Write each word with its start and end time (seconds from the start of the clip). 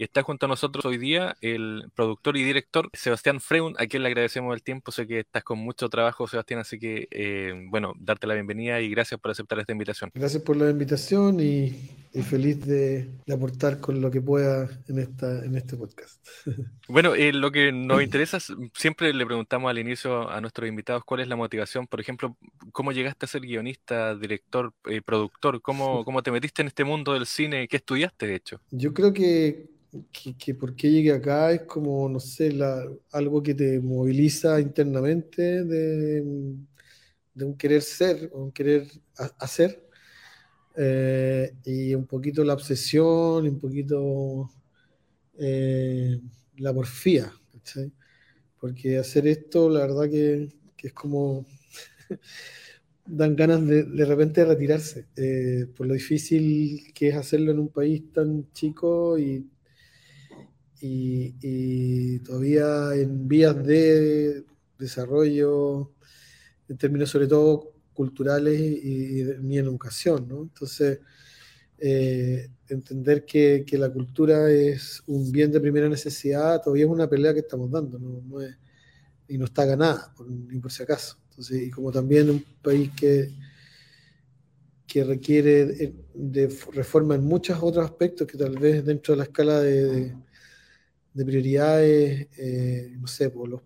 Y 0.00 0.04
está 0.04 0.22
junto 0.22 0.46
a 0.46 0.48
nosotros 0.48 0.82
hoy 0.86 0.96
día 0.96 1.36
el 1.42 1.84
productor 1.94 2.34
y 2.38 2.42
director 2.42 2.88
Sebastián 2.94 3.38
Freund, 3.38 3.76
a 3.78 3.86
quien 3.86 4.02
le 4.02 4.08
agradecemos 4.08 4.54
el 4.54 4.62
tiempo. 4.62 4.92
Sé 4.92 5.06
que 5.06 5.20
estás 5.20 5.44
con 5.44 5.58
mucho 5.58 5.90
trabajo, 5.90 6.26
Sebastián, 6.26 6.60
así 6.60 6.78
que, 6.78 7.06
eh, 7.10 7.52
bueno, 7.68 7.92
darte 8.00 8.26
la 8.26 8.32
bienvenida 8.32 8.80
y 8.80 8.88
gracias 8.88 9.20
por 9.20 9.30
aceptar 9.30 9.58
esta 9.58 9.72
invitación. 9.72 10.10
Gracias 10.14 10.42
por 10.42 10.56
la 10.56 10.70
invitación 10.70 11.38
y, 11.40 11.90
feliz 12.22 12.64
de, 12.64 13.10
aportar 13.30 13.78
con 13.78 14.00
lo 14.00 14.10
que 14.10 14.22
pueda 14.22 14.70
en, 14.88 15.00
esta, 15.00 15.44
en 15.44 15.54
este 15.54 15.76
podcast. 15.76 16.26
Bueno, 16.88 17.14
eh, 17.14 17.32
lo 17.32 17.52
que 17.52 17.70
nos 17.70 18.02
interesa, 18.02 18.38
siempre 18.74 19.12
le 19.12 19.26
preguntamos 19.26 19.70
al 19.70 19.78
inicio 19.78 20.28
a 20.28 20.40
nuestros 20.40 20.68
invitados 20.68 21.04
cuál 21.04 21.20
es 21.20 21.28
la 21.28 21.36
motivación. 21.36 21.86
Por 21.86 22.00
ejemplo, 22.00 22.36
¿cómo 22.72 22.90
llegaste 22.90 23.26
a 23.26 23.28
ser 23.28 23.42
guionista, 23.42 24.16
director, 24.16 24.72
eh, 24.86 25.02
productor? 25.02 25.60
¿Cómo, 25.60 26.04
¿Cómo 26.06 26.22
te 26.22 26.32
metiste 26.32 26.62
en 26.62 26.68
este 26.68 26.84
mundo 26.84 27.12
del 27.12 27.26
cine? 27.26 27.68
¿Qué 27.68 27.76
estudiaste, 27.76 28.26
de 28.26 28.34
hecho? 28.34 28.60
Yo 28.70 28.92
creo 28.92 29.12
que 29.12 29.68
que, 30.12 30.36
que 30.36 30.54
por 30.54 30.74
qué 30.76 30.90
llegué 30.90 31.12
acá 31.12 31.52
es 31.52 31.62
como, 31.62 32.08
no 32.08 32.20
sé, 32.20 32.52
la, 32.52 32.86
algo 33.12 33.42
que 33.42 33.54
te 33.54 33.80
moviliza 33.80 34.60
internamente 34.60 35.64
de, 35.64 36.22
de 37.34 37.44
un 37.44 37.56
querer 37.56 37.82
ser, 37.82 38.30
un 38.32 38.52
querer 38.52 38.86
hacer, 39.38 39.84
eh, 40.76 41.52
y 41.64 41.94
un 41.94 42.06
poquito 42.06 42.44
la 42.44 42.54
obsesión, 42.54 43.46
un 43.46 43.58
poquito 43.58 44.50
eh, 45.38 46.20
la 46.58 46.72
porfía, 46.74 47.32
Porque 48.60 48.98
hacer 48.98 49.26
esto, 49.26 49.68
la 49.70 49.80
verdad 49.80 50.10
que, 50.10 50.48
que 50.76 50.88
es 50.88 50.92
como... 50.92 51.46
dan 53.06 53.34
ganas 53.34 53.66
de, 53.66 53.84
de 53.84 54.04
repente 54.04 54.42
de 54.42 54.46
retirarse, 54.46 55.06
eh, 55.16 55.66
por 55.76 55.86
lo 55.86 55.94
difícil 55.94 56.92
que 56.94 57.08
es 57.08 57.16
hacerlo 57.16 57.50
en 57.50 57.58
un 57.58 57.68
país 57.68 58.12
tan 58.12 58.52
chico 58.52 59.18
y 59.18 59.46
y, 60.80 62.18
todavía 62.20 62.94
en 62.94 63.28
vías 63.28 63.64
de 63.64 64.44
desarrollo, 64.78 65.92
en 66.68 66.76
términos 66.78 67.10
sobre 67.10 67.26
todo 67.26 67.72
culturales 67.92 68.58
y, 68.60 69.22
de 69.22 69.38
mi 69.38 69.58
educación. 69.58 70.26
¿no? 70.28 70.42
Entonces, 70.42 71.00
eh, 71.78 72.48
entender 72.68 73.24
que, 73.24 73.64
que, 73.66 73.78
la 73.78 73.90
cultura 73.90 74.50
es 74.50 75.02
un 75.06 75.30
bien 75.32 75.50
de 75.50 75.60
primera 75.60 75.88
necesidad 75.88 76.60
todavía 76.62 76.84
es 76.84 76.90
una 76.90 77.08
pelea 77.08 77.32
que 77.32 77.40
estamos 77.40 77.70
dando 77.70 77.98
¿no? 77.98 78.40
es, 78.42 78.54
y 79.28 79.38
no 79.38 79.46
está 79.46 79.64
ganada, 79.64 80.12
por, 80.14 80.28
ni 80.28 80.58
por 80.58 80.72
si 80.72 80.82
acaso. 80.82 81.16
Entonces, 81.30 81.62
y 81.62 81.70
como 81.70 81.90
también 81.90 82.28
un 82.28 82.44
país 82.62 82.90
que, 82.98 83.30
que 84.86 85.04
requiere 85.04 85.94
de, 86.12 86.58
reforma 86.72 87.14
en 87.14 87.24
muchos 87.24 87.58
otros 87.62 87.84
aspectos 87.84 88.26
que 88.26 88.36
tal 88.36 88.58
vez 88.58 88.84
dentro 88.84 89.14
de 89.14 89.18
la 89.18 89.24
escala 89.24 89.60
de 89.60 89.84
de 89.86 90.14
prioridades, 91.14 92.28
eh, 92.38 92.94
no 92.98 93.06
sé, 93.06 93.30
por 93.30 93.48
los, 93.48 93.60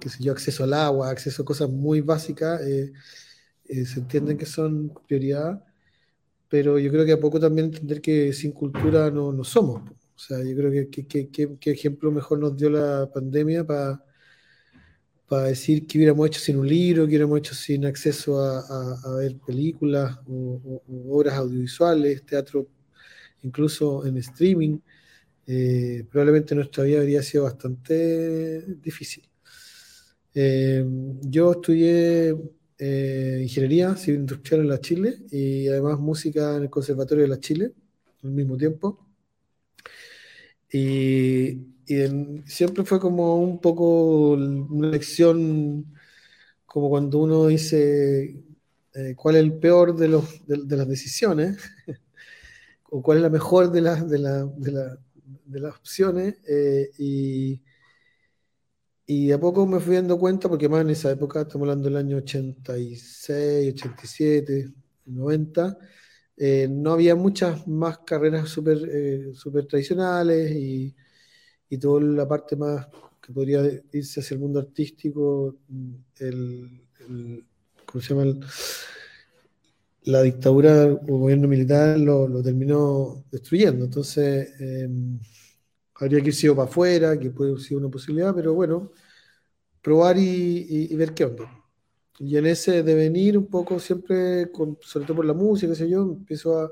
qué 0.00 0.08
sé 0.08 0.22
yo, 0.22 0.32
acceso 0.32 0.64
al 0.64 0.74
agua, 0.74 1.10
acceso 1.10 1.42
a 1.42 1.44
cosas 1.44 1.70
muy 1.70 2.00
básicas, 2.00 2.60
eh, 2.62 2.92
eh, 3.68 3.84
se 3.86 4.00
entienden 4.00 4.38
que 4.38 4.46
son 4.46 4.92
prioridad, 5.06 5.64
pero 6.48 6.78
yo 6.78 6.90
creo 6.90 7.04
que 7.04 7.12
a 7.12 7.20
poco 7.20 7.40
también 7.40 7.66
entender 7.66 8.00
que 8.00 8.32
sin 8.32 8.52
cultura 8.52 9.10
no, 9.10 9.32
no 9.32 9.44
somos. 9.44 9.82
O 10.16 10.18
sea, 10.18 10.38
yo 10.42 10.56
creo 10.56 10.70
que 10.90 11.06
qué 11.06 11.70
ejemplo 11.70 12.10
mejor 12.10 12.38
nos 12.40 12.56
dio 12.56 12.70
la 12.70 13.10
pandemia 13.12 13.64
para 13.64 14.02
para 15.28 15.44
decir 15.44 15.86
que 15.86 15.98
hubiéramos 15.98 16.26
hecho 16.26 16.40
sin 16.40 16.58
un 16.58 16.66
libro, 16.66 17.02
que 17.02 17.10
hubiéramos 17.10 17.38
hecho 17.38 17.54
sin 17.54 17.84
acceso 17.84 18.40
a, 18.40 18.60
a, 19.04 19.16
ver 19.16 19.36
películas 19.46 20.18
o, 20.26 20.82
obras 21.10 21.34
audiovisuales, 21.34 22.24
teatro 22.24 22.66
incluso 23.42 24.06
en 24.06 24.16
streaming. 24.16 24.78
Eh, 25.50 26.04
probablemente 26.10 26.54
nuestra 26.54 26.84
vida 26.84 27.00
habría 27.00 27.22
sido 27.22 27.44
bastante 27.44 28.60
difícil. 28.82 29.26
Eh, 30.34 30.84
yo 31.22 31.52
estudié 31.52 32.36
eh, 32.78 33.40
ingeniería 33.42 33.96
civil 33.96 34.20
industrial 34.20 34.60
en 34.60 34.68
la 34.68 34.80
Chile 34.80 35.16
y 35.30 35.66
además 35.68 35.98
música 35.98 36.56
en 36.56 36.64
el 36.64 36.70
Conservatorio 36.70 37.22
de 37.22 37.28
la 37.28 37.40
Chile 37.40 37.72
al 38.22 38.30
mismo 38.30 38.58
tiempo. 38.58 38.98
Y, 40.70 41.74
siempre 42.44 42.84
fue 42.84 43.00
como 43.00 43.36
un 43.38 43.60
poco 43.60 44.32
una 44.32 44.88
lección, 44.88 45.86
como 46.66 46.90
cuando 46.90 47.18
uno 47.20 47.46
dice 47.46 48.44
cuál 49.16 49.36
es 49.36 49.42
el 49.42 49.54
peor 49.54 49.96
de, 49.96 50.08
las 50.08 50.88
decisiones 50.88 51.56
o 52.90 53.02
cuál 53.02 53.18
es 53.18 53.22
la 53.22 53.30
mejor 53.30 53.72
de, 53.72 53.80
las 53.80 54.08
de, 54.08 54.18
la, 54.18 54.44
de, 54.44 54.72
la, 54.72 54.98
de 55.44 55.60
las 55.60 55.76
opciones 55.76 56.36
eh, 56.48 56.90
y, 56.98 57.62
y 59.06 59.32
a 59.32 59.38
poco 59.40 59.66
me 59.66 59.80
fui 59.80 59.96
dando 59.96 60.18
cuenta, 60.18 60.48
porque 60.48 60.68
más 60.68 60.82
en 60.82 60.90
esa 60.90 61.10
época, 61.10 61.42
estamos 61.42 61.66
hablando 61.66 61.88
del 61.88 61.96
año 61.96 62.18
86, 62.18 63.74
87, 63.74 64.72
90, 65.06 65.78
no 66.70 66.92
había 66.92 67.14
muchas 67.16 67.66
más 67.66 67.98
carreras 67.98 68.48
súper 68.48 68.78
eh, 68.90 69.32
super 69.34 69.66
tradicionales 69.66 70.52
y, 70.52 70.94
y 71.68 71.78
toda 71.78 72.00
la 72.00 72.28
parte 72.28 72.56
más 72.56 72.86
que 73.20 73.32
podría 73.32 73.62
irse 73.92 74.20
hacia 74.20 74.34
el 74.34 74.40
mundo 74.40 74.60
artístico, 74.60 75.58
el, 76.18 76.84
¿cómo 77.84 78.02
se 78.02 78.14
llama? 78.14 78.38
La 80.08 80.22
dictadura 80.22 80.86
o 80.86 81.18
gobierno 81.18 81.48
militar 81.48 81.98
lo, 81.98 82.42
terminó 82.42 83.24
destruyendo. 83.30 83.84
Entonces, 83.84 84.48
em, 84.58 85.18
habría 85.94 86.22
que 86.22 86.28
ir 86.28 86.34
sido 86.34 86.56
para 86.56 86.68
afuera, 86.68 87.18
que 87.18 87.30
puede 87.30 87.58
ser 87.58 87.76
una 87.76 87.90
posibilidad, 87.90 88.34
pero 88.34 88.54
bueno, 88.54 88.90
probar 89.82 90.16
y, 90.18 90.94
ver 90.96 91.14
qué 91.14 91.24
onda. 91.26 91.44
Y 92.20 92.36
en 92.38 92.46
ese 92.46 92.82
devenir 92.82 93.36
un 93.38 93.46
poco 93.48 93.78
siempre, 93.78 94.50
con, 94.50 94.78
sobre 94.80 95.06
todo 95.06 95.16
por 95.18 95.26
la 95.26 95.34
música, 95.34 95.72
qué 95.72 95.76
sé 95.78 95.90
yo, 95.90 96.02
empiezo 96.02 96.58
a, 96.58 96.70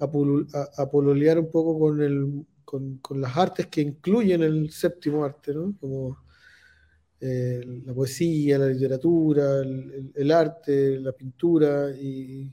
a, 0.00 0.90
pololear 0.90 1.38
un 1.38 1.50
poco 1.50 1.78
con, 1.78 2.00
el, 2.02 2.46
con, 2.64 2.98
con, 2.98 3.20
las 3.20 3.36
artes 3.36 3.66
que 3.68 3.82
incluyen 3.82 4.42
el 4.42 4.70
séptimo 4.70 5.24
arte, 5.24 5.54
¿no? 5.54 5.74
Como 5.80 6.18
eh, 7.24 7.60
la 7.86 7.94
poesía, 7.94 8.58
la 8.58 8.68
literatura, 8.68 9.60
el, 9.62 10.12
el, 10.14 10.30
arte, 10.30 10.98
la 11.00 11.12
pintura, 11.12 11.90
y, 11.90 12.50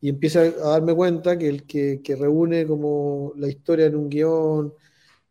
y 0.00 0.08
empieza 0.08 0.40
a 0.42 0.70
darme 0.70 0.94
cuenta 0.94 1.38
que 1.38 1.48
el 1.48 1.66
que, 1.66 2.00
que 2.02 2.16
reúne 2.16 2.66
como 2.66 3.32
la 3.36 3.48
historia 3.48 3.86
en 3.86 3.96
un 3.96 4.08
guion, 4.08 4.74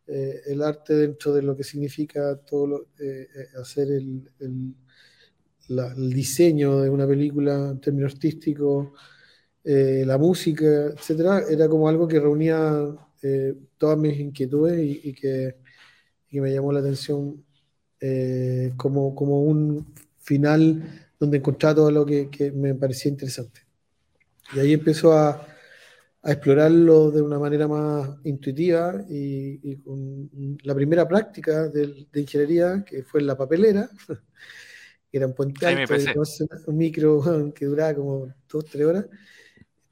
eh, 0.06 0.40
el 0.46 0.62
arte 0.62 0.94
dentro 0.94 1.32
de 1.34 1.42
lo 1.42 1.56
que 1.56 1.64
significa 1.64 2.36
todo 2.38 2.66
lo, 2.66 2.82
eh, 3.00 3.28
eh, 3.34 3.48
hacer 3.60 3.88
el, 3.90 4.30
el, 4.40 4.74
el, 5.68 6.12
diseño 6.12 6.80
de 6.80 6.90
una 6.90 7.06
película 7.06 7.70
en 7.70 7.80
términos 7.80 8.14
artísticos, 8.14 8.88
la 9.64 10.16
música, 10.18 10.86
etcétera, 10.94 11.42
era 11.50 11.68
como 11.68 11.88
algo 11.88 12.06
que 12.06 12.20
reunía 12.20 12.94
todas 13.78 13.98
mis 13.98 14.18
inquietudes 14.20 14.78
y, 15.04 15.12
que, 15.12 15.56
y, 16.30 16.40
me 16.40 16.52
llamó 16.52 16.72
la 16.72 16.80
atención 16.80 17.44
como, 18.76 19.14
como 19.14 19.42
un 19.42 19.86
final 20.18 21.06
donde 21.18 21.38
encontraba 21.38 21.74
todo 21.76 21.90
lo 21.90 22.04
que, 22.04 22.28
que 22.30 22.52
me 22.52 22.74
parecía 22.74 23.10
interesante. 23.10 23.62
Y 24.54 24.60
ahí 24.60 24.72
empezó 24.74 25.12
a, 25.12 25.46
a 26.26 26.32
explorarlo 26.32 27.12
de 27.12 27.22
una 27.22 27.38
manera 27.38 27.68
más 27.68 28.10
intuitiva 28.24 29.04
y, 29.08 29.76
con 29.76 30.28
la 30.64 30.74
primera 30.74 31.06
práctica 31.06 31.68
de, 31.68 32.06
de, 32.12 32.20
ingeniería, 32.20 32.84
que 32.84 33.04
fue 33.04 33.20
en 33.20 33.28
la 33.28 33.36
papelera, 33.36 33.88
que 35.10 35.16
era 35.16 35.28
un 35.28 35.34
puente 35.34 35.64
alto, 35.64 35.94
un 36.66 36.76
micro 36.76 37.52
que 37.54 37.66
duraba 37.66 37.94
como 37.94 38.34
dos, 38.50 38.64
tres 38.64 38.84
horas, 38.84 39.06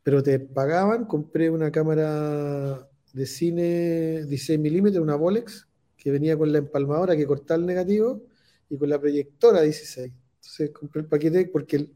pero 0.02 0.24
te 0.24 0.40
pagaban, 0.40 1.04
compré 1.04 1.48
una 1.50 1.70
cámara 1.70 2.84
de 3.12 3.26
cine 3.26 4.24
16 4.26 4.58
milímetros, 4.58 5.02
una 5.04 5.14
Bolex, 5.14 5.68
que 6.04 6.10
venía 6.10 6.36
con 6.36 6.52
la 6.52 6.58
empalmadora 6.58 7.16
que 7.16 7.26
cortaba 7.26 7.58
el 7.58 7.64
negativo 7.64 8.22
y 8.68 8.76
con 8.76 8.90
la 8.90 9.00
proyectora 9.00 9.62
16. 9.62 10.12
Entonces 10.36 10.70
compré 10.70 11.00
el 11.00 11.08
paquete 11.08 11.46
porque 11.46 11.88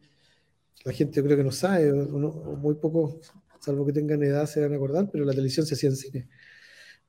la 0.83 0.93
gente 0.95 1.17
yo 1.17 1.25
creo 1.25 1.37
que 1.37 1.45
no 1.45 1.53
sabe, 1.53 1.93
muy 1.93 2.77
poco 2.77 3.21
salvo 3.61 3.85
que 3.85 3.93
tengan 3.93 4.23
edad 4.23 4.47
se 4.47 4.63
van 4.63 4.73
a 4.73 4.77
acordar, 4.77 5.11
pero 5.13 5.27
la 5.27 5.33
televisión 5.33 5.67
se 5.67 5.75
hacía 5.75 5.91
en 5.91 5.97
cine 5.97 6.29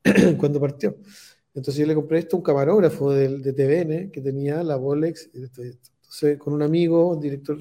cuando 0.38 0.60
partió. 0.60 0.98
Entonces 1.54 1.80
yo 1.80 1.88
le 1.88 1.96
compré 1.96 2.19
esto 2.19 2.36
a 2.36 2.40
un 2.40 2.44
camarógrafo 2.44 3.13
de, 3.13 3.38
de 3.38 3.54
TVN 3.54 4.12
que 4.12 4.19
tenía 4.19 4.62
la 4.62 4.75
Bolex. 4.75 5.30
Entonces 5.34 6.38
con 6.38 6.54
un 6.54 6.63
amigo, 6.63 7.12
un 7.13 7.22
director, 7.22 7.57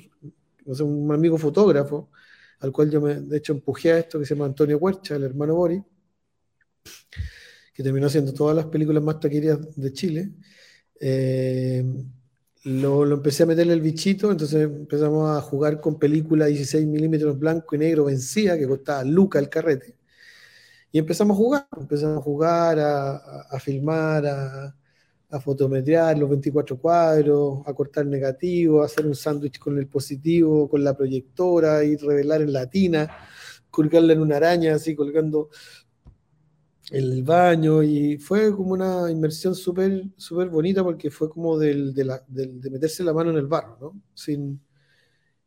no 0.64 0.74
sé, 0.74 0.82
un 0.82 1.12
amigo 1.12 1.38
fotógrafo, 1.38 2.10
al 2.58 2.72
cual 2.72 2.90
yo 2.90 3.00
me, 3.00 3.20
de 3.20 3.36
hecho 3.36 3.52
empujé 3.52 3.92
a 3.92 3.98
esto, 4.00 4.18
que 4.18 4.26
se 4.26 4.34
llama 4.34 4.46
Antonio 4.46 4.78
Huercha, 4.78 5.14
el 5.14 5.22
hermano 5.22 5.54
Bori, 5.54 5.80
que 7.78 7.84
terminó 7.84 8.08
haciendo 8.08 8.32
todas 8.34 8.56
las 8.56 8.66
películas 8.66 9.04
más 9.04 9.20
taquilleras 9.20 9.60
de 9.76 9.92
Chile. 9.92 10.32
Eh, 10.98 11.84
lo, 12.64 13.08
empecé 13.12 13.44
a 13.44 13.46
meterle 13.46 13.72
el 13.72 13.80
bichito, 13.80 14.32
entonces 14.32 14.64
empezamos 14.64 15.30
a 15.30 15.40
jugar 15.40 15.80
con 15.80 15.96
película 15.96 16.46
16 16.46 16.84
milímetros 16.88 17.38
blanco 17.38 17.76
y 17.76 17.78
negro 17.78 18.06
vencida, 18.06 18.58
que 18.58 18.66
costaba 18.66 19.04
Luca 19.04 19.38
el 19.38 19.48
carrete. 19.48 19.96
Y 20.90 20.98
empezamos 20.98 21.36
a 21.36 21.38
jugar, 21.38 21.68
empezamos 21.78 22.18
a 22.18 22.20
jugar, 22.20 22.78
a, 22.80 23.60
filmar, 23.60 24.26
a, 24.26 24.76
a, 25.30 25.40
fotometrear 25.40 26.18
los 26.18 26.28
24 26.30 26.78
cuadros, 26.78 27.60
a 27.64 27.72
cortar 27.74 28.06
negativo, 28.06 28.82
a 28.82 28.86
hacer 28.86 29.06
un 29.06 29.14
sándwich 29.14 29.60
con 29.60 29.78
el 29.78 29.86
positivo, 29.86 30.68
con 30.68 30.82
la 30.82 30.96
proyectora, 30.96 31.84
y 31.84 31.94
revelar 31.94 32.42
en 32.42 32.52
la 32.52 32.68
tina, 32.68 33.08
colgarla 33.70 34.14
en 34.14 34.20
una 34.20 34.38
araña, 34.38 34.74
así 34.74 34.96
colgando 34.96 35.50
el 36.90 37.22
baño 37.22 37.82
y 37.82 38.18
fue 38.18 38.54
como 38.54 38.72
una 38.72 39.10
inmersión 39.10 39.54
súper 39.54 40.04
súper 40.16 40.48
bonita 40.48 40.82
porque 40.82 41.10
fue 41.10 41.28
como 41.28 41.58
del, 41.58 41.92
de, 41.94 42.04
la, 42.04 42.24
de, 42.26 42.70
meterse 42.70 43.04
la 43.04 43.12
mano 43.12 43.30
en 43.30 43.36
el 43.36 43.46
barro, 43.46 43.78
¿no? 43.80 44.02
Sin, 44.14 44.60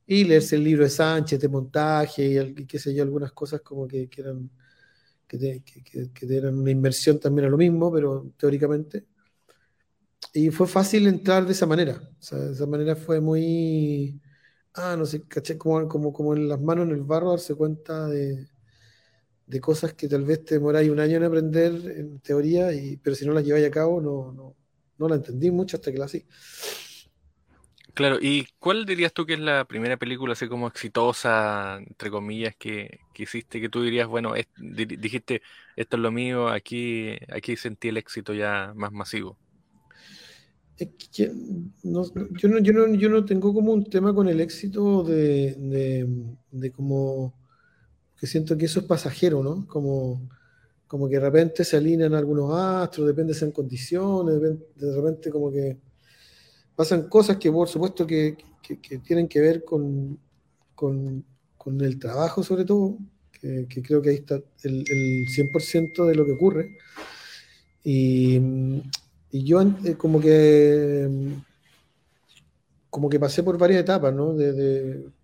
y 0.05 0.23
leerse 0.25 0.55
el 0.55 0.63
libro 0.63 0.83
de 0.83 0.89
Sánchez 0.89 1.39
de 1.39 1.47
montaje 1.49 2.25
y, 2.57 2.65
qué 2.67 2.79
sé 2.79 2.93
yo, 2.93 3.03
algunas 3.03 3.31
cosas 3.33 3.61
como 3.61 3.87
que, 3.87 4.09
que 4.09 4.21
eran 4.21 4.49
que, 5.27 5.63
que, 6.13 6.35
eran 6.37 6.57
una 6.59 6.71
inmersión 6.71 7.19
también 7.19 7.47
a 7.47 7.49
lo 7.49 7.57
mismo, 7.57 7.91
pero 7.91 8.31
teóricamente. 8.37 9.05
Y 10.33 10.49
fue 10.51 10.67
fácil 10.67 11.07
entrar 11.07 11.45
de 11.45 11.53
esa 11.53 11.65
manera. 11.65 11.99
De 12.31 12.51
esa 12.51 12.65
manera 12.65 12.95
fue 12.95 13.19
muy, 13.21 14.21
ah, 14.73 14.95
no 14.97 15.05
sé, 15.05 15.23
caché 15.27 15.57
como, 15.57 15.87
como, 15.87 16.13
como 16.13 16.33
en 16.35 16.47
las 16.49 16.61
manos 16.61 16.87
en 16.87 16.91
el 16.95 17.03
barro 17.03 17.31
darse 17.31 17.55
cuenta 17.55 18.07
de, 18.07 18.47
de 19.51 19.59
cosas 19.59 19.93
que 19.93 20.07
tal 20.07 20.23
vez 20.23 20.45
te 20.45 20.55
demoráis 20.55 20.89
un 20.89 20.99
año 20.99 21.17
en 21.17 21.23
aprender 21.25 21.73
en 21.97 22.19
teoría, 22.19 22.71
y, 22.73 22.95
pero 22.97 23.15
si 23.17 23.25
no 23.25 23.33
las 23.33 23.43
lleváis 23.43 23.67
a 23.67 23.71
cabo 23.71 23.99
no, 23.99 24.31
no, 24.31 24.55
no 24.97 25.07
la 25.09 25.15
entendí 25.15 25.51
mucho 25.51 25.75
hasta 25.75 25.91
que 25.91 25.97
la 25.97 26.05
hacía. 26.05 26.23
Claro, 27.93 28.17
¿y 28.21 28.47
cuál 28.57 28.85
dirías 28.85 29.11
tú 29.11 29.25
que 29.25 29.33
es 29.33 29.39
la 29.41 29.65
primera 29.65 29.97
película 29.97 30.31
así 30.31 30.47
como 30.47 30.67
exitosa, 30.67 31.79
entre 31.85 32.09
comillas, 32.09 32.55
que, 32.57 33.01
que 33.13 33.23
hiciste, 33.23 33.59
que 33.59 33.67
tú 33.67 33.83
dirías, 33.83 34.07
bueno, 34.07 34.33
dijiste, 34.57 35.41
esto 35.75 35.97
es 35.97 36.01
lo 36.01 36.11
mío, 36.11 36.47
aquí, 36.47 37.17
aquí 37.27 37.57
sentí 37.57 37.89
el 37.89 37.97
éxito 37.97 38.33
ya 38.33 38.71
más 38.73 38.93
masivo? 38.93 39.37
yo, 41.11 41.27
no, 41.83 42.03
yo, 42.39 42.73
no, 42.73 42.95
yo 42.95 43.09
no 43.09 43.25
tengo 43.25 43.53
como 43.53 43.73
un 43.73 43.83
tema 43.83 44.15
con 44.15 44.29
el 44.29 44.39
éxito 44.39 45.03
de, 45.03 45.55
de, 45.55 46.07
de 46.51 46.71
como 46.71 47.40
que 48.21 48.27
siento 48.27 48.55
que 48.55 48.65
eso 48.65 48.81
es 48.81 48.85
pasajero, 48.85 49.41
¿no? 49.41 49.65
Como, 49.65 50.29
como 50.85 51.09
que 51.09 51.15
de 51.15 51.21
repente 51.21 51.65
se 51.65 51.75
alinean 51.75 52.13
algunos 52.13 52.53
astros, 52.53 53.07
depende 53.07 53.35
en 53.41 53.49
condiciones, 53.51 54.39
de 54.39 54.95
repente 54.95 55.31
como 55.31 55.51
que 55.51 55.79
pasan 56.75 57.09
cosas 57.09 57.37
que 57.37 57.51
por 57.51 57.67
supuesto 57.67 58.05
que, 58.05 58.37
tienen 59.03 59.27
que 59.27 59.39
ver 59.39 59.65
con, 59.65 60.19
con, 60.75 61.25
el 61.81 61.97
trabajo 61.97 62.43
sobre 62.43 62.63
todo, 62.63 62.99
que, 63.31 63.65
creo 63.81 64.03
que 64.03 64.11
ahí 64.11 64.17
está 64.17 64.35
el, 64.35 64.85
el 64.87 65.27
100% 65.27 66.05
de 66.05 66.13
lo 66.13 66.23
que 66.23 66.33
ocurre. 66.33 66.77
Y, 67.83 68.39
y 69.31 69.43
yo 69.43 69.63
eh, 69.63 69.95
como 69.97 70.21
que 70.21 71.09
como 72.87 73.09
que 73.09 73.19
pasé 73.19 73.41
por 73.41 73.57
varias 73.57 73.81
etapas, 73.81 74.13
¿no? 74.13 74.35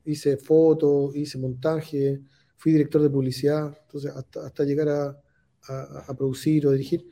Hice 0.03 0.37
fotos, 0.37 1.15
hice 1.15 1.37
montaje, 1.37 2.21
fui 2.57 2.71
director 2.71 3.01
de 3.01 3.09
publicidad, 3.09 3.77
entonces 3.83 4.11
hasta, 4.11 4.63
llegar 4.63 4.89
a, 4.89 6.15
producir 6.17 6.65
o 6.67 6.71
dirigir. 6.71 7.07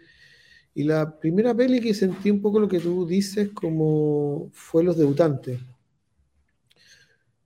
Y 0.73 0.83
la 0.83 1.17
primera 1.19 1.53
peli 1.53 1.79
que 1.79 1.93
sentí 1.93 2.29
un 2.31 2.41
poco 2.41 2.59
lo 2.59 2.67
que 2.67 2.79
tú 2.79 3.05
dices 3.05 3.49
como 3.53 4.49
fue 4.53 4.83
Los 4.83 4.97
Debutantes. 4.97 5.59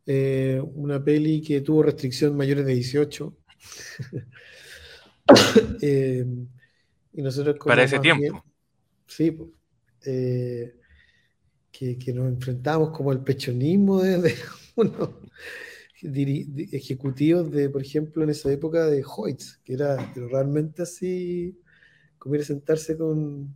Eh, 0.05 0.61
una 0.73 1.03
peli 1.03 1.41
que 1.41 1.61
tuvo 1.61 1.83
restricción 1.83 2.35
mayores 2.35 2.65
de 2.65 2.73
18. 2.73 3.37
Eh, 5.79 6.25
y 7.13 7.21
nosotros 7.21 7.57
Para 7.63 7.83
ese 7.83 7.99
tiempo. 7.99 8.43
sí, 9.05 9.37
eh, 10.03 10.73
que, 11.71 12.13
nos 12.15 12.29
enfrentamos 12.29 12.89
como 12.89 13.11
el 13.11 13.19
pechonismo 13.19 14.01
de, 14.01 14.33
uno 14.75 15.19
ejecutivos 16.01 17.51
de, 17.51 17.69
por 17.69 17.81
ejemplo, 17.81 18.23
en 18.23 18.29
esa 18.29 18.51
época 18.51 18.87
de 18.87 19.03
Hoyts, 19.05 19.59
que 19.63 19.73
era 19.73 19.97
realmente 20.15 20.83
así, 20.83 21.59
como 22.17 22.35
ir 22.35 22.41
a 22.41 22.45
sentarse 22.45 22.97
con, 22.97 23.55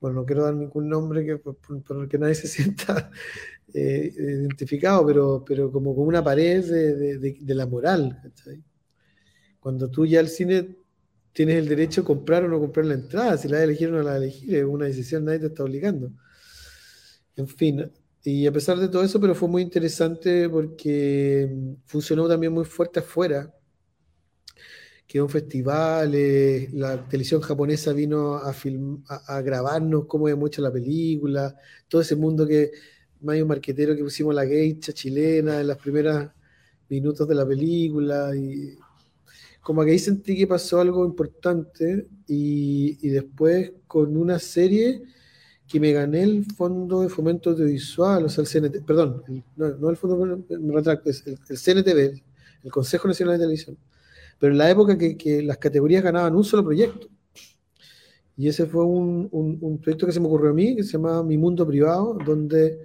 bueno, 0.00 0.20
no 0.20 0.26
quiero 0.26 0.44
dar 0.44 0.54
ningún 0.54 0.88
nombre 0.88 1.24
que, 1.24 1.38
por, 1.38 2.08
que 2.08 2.18
nadie 2.18 2.34
se 2.34 2.48
sienta 2.48 3.10
eh, 3.72 4.12
identificado, 4.16 5.06
pero, 5.06 5.44
pero 5.46 5.72
como, 5.72 5.94
como 5.94 6.08
una 6.08 6.22
pared 6.22 6.64
de, 6.64 7.18
de, 7.18 7.54
la 7.54 7.66
moral. 7.66 8.20
Cuando 9.58 9.90
tú 9.90 10.06
ya 10.06 10.20
al 10.20 10.28
cine 10.28 10.76
tienes 11.32 11.56
el 11.56 11.68
derecho 11.68 12.02
a 12.02 12.04
comprar 12.04 12.44
o 12.44 12.48
no 12.48 12.60
comprar 12.60 12.86
la 12.86 12.94
entrada, 12.94 13.36
si 13.38 13.48
la 13.48 13.58
de 13.58 13.64
elegir 13.64 13.88
o 13.88 13.92
no 13.92 14.02
la 14.02 14.12
de 14.12 14.18
elegir, 14.18 14.54
es 14.54 14.64
una 14.64 14.84
decisión, 14.84 15.24
nadie 15.24 15.40
te 15.40 15.46
está 15.46 15.64
obligando. 15.64 16.12
En 17.36 17.48
fin, 17.48 17.90
y 18.26 18.46
a 18.46 18.52
pesar 18.52 18.78
de 18.78 18.88
todo 18.88 19.02
eso, 19.04 19.20
pero 19.20 19.34
fue 19.34 19.48
muy 19.50 19.62
interesante 19.62 20.48
porque 20.48 21.46
mm, 21.52 21.74
funcionó 21.84 22.26
también 22.26 22.52
muy 22.54 22.64
fuerte 22.64 23.00
afuera. 23.00 23.54
Quedó 25.06 25.24
en 25.24 25.30
festivales, 25.30 26.72
la 26.72 27.06
televisión 27.06 27.42
japonesa 27.42 27.92
vino 27.92 28.36
a, 28.36 28.54
film, 28.54 29.04
a, 29.08 29.42
grabarnos 29.42 30.06
cómo 30.06 30.26
había 30.26 30.36
mucho 30.36 30.62
la 30.62 30.72
película, 30.72 31.54
todo 31.86 32.00
ese 32.00 32.16
mundo 32.16 32.46
que, 32.46 32.70
medio 33.20 33.46
marquetero 33.46 33.94
que 33.94 34.02
pusimos 34.02 34.34
la 34.34 34.46
geisha 34.46 34.92
chilena 34.94 35.60
en 35.60 35.68
los 35.68 35.76
primeros 35.76 36.30
minutos 36.88 37.28
de 37.28 37.34
la 37.34 37.46
película. 37.46 38.34
Y 38.34 38.78
como 39.60 39.84
que 39.84 39.90
ahí 39.92 39.98
sentí 39.98 40.36
que 40.36 40.46
pasó 40.46 40.80
algo 40.80 41.04
importante 41.04 42.08
y, 42.26 42.98
y 43.06 43.10
después 43.10 43.72
con 43.86 44.16
una 44.16 44.38
serie 44.38 45.02
que 45.68 45.80
me 45.80 45.92
gané 45.92 46.22
el 46.22 46.44
Fondo 46.44 47.00
de 47.00 47.08
Fomento 47.08 47.50
Audiovisual, 47.50 48.24
o 48.24 48.28
sea, 48.28 48.42
el 48.42 48.48
CNT, 48.48 48.84
perdón, 48.84 49.22
no, 49.56 49.90
el 49.90 49.96
Fondo, 49.96 50.44
me 50.48 50.72
retracto, 50.72 51.10
es 51.10 51.24
el, 51.26 51.38
CNTV, 51.38 52.22
el 52.64 52.70
Consejo 52.70 53.08
Nacional 53.08 53.34
de 53.34 53.44
Televisión, 53.44 53.78
pero 54.38 54.52
en 54.52 54.58
la 54.58 54.70
época 54.70 54.98
que, 54.98 55.42
las 55.42 55.58
categorías 55.58 56.02
ganaban 56.02 56.34
un 56.34 56.44
solo 56.44 56.64
proyecto. 56.64 57.08
Y 58.36 58.48
ese 58.48 58.66
fue 58.66 58.84
un, 58.84 59.28
un, 59.30 59.78
proyecto 59.78 60.06
que 60.06 60.12
se 60.12 60.18
me 60.18 60.26
ocurrió 60.26 60.50
a 60.50 60.54
mí, 60.54 60.74
que 60.74 60.82
se 60.82 60.92
llamaba 60.92 61.22
Mi 61.22 61.38
Mundo 61.38 61.64
Privado, 61.64 62.18
donde, 62.26 62.80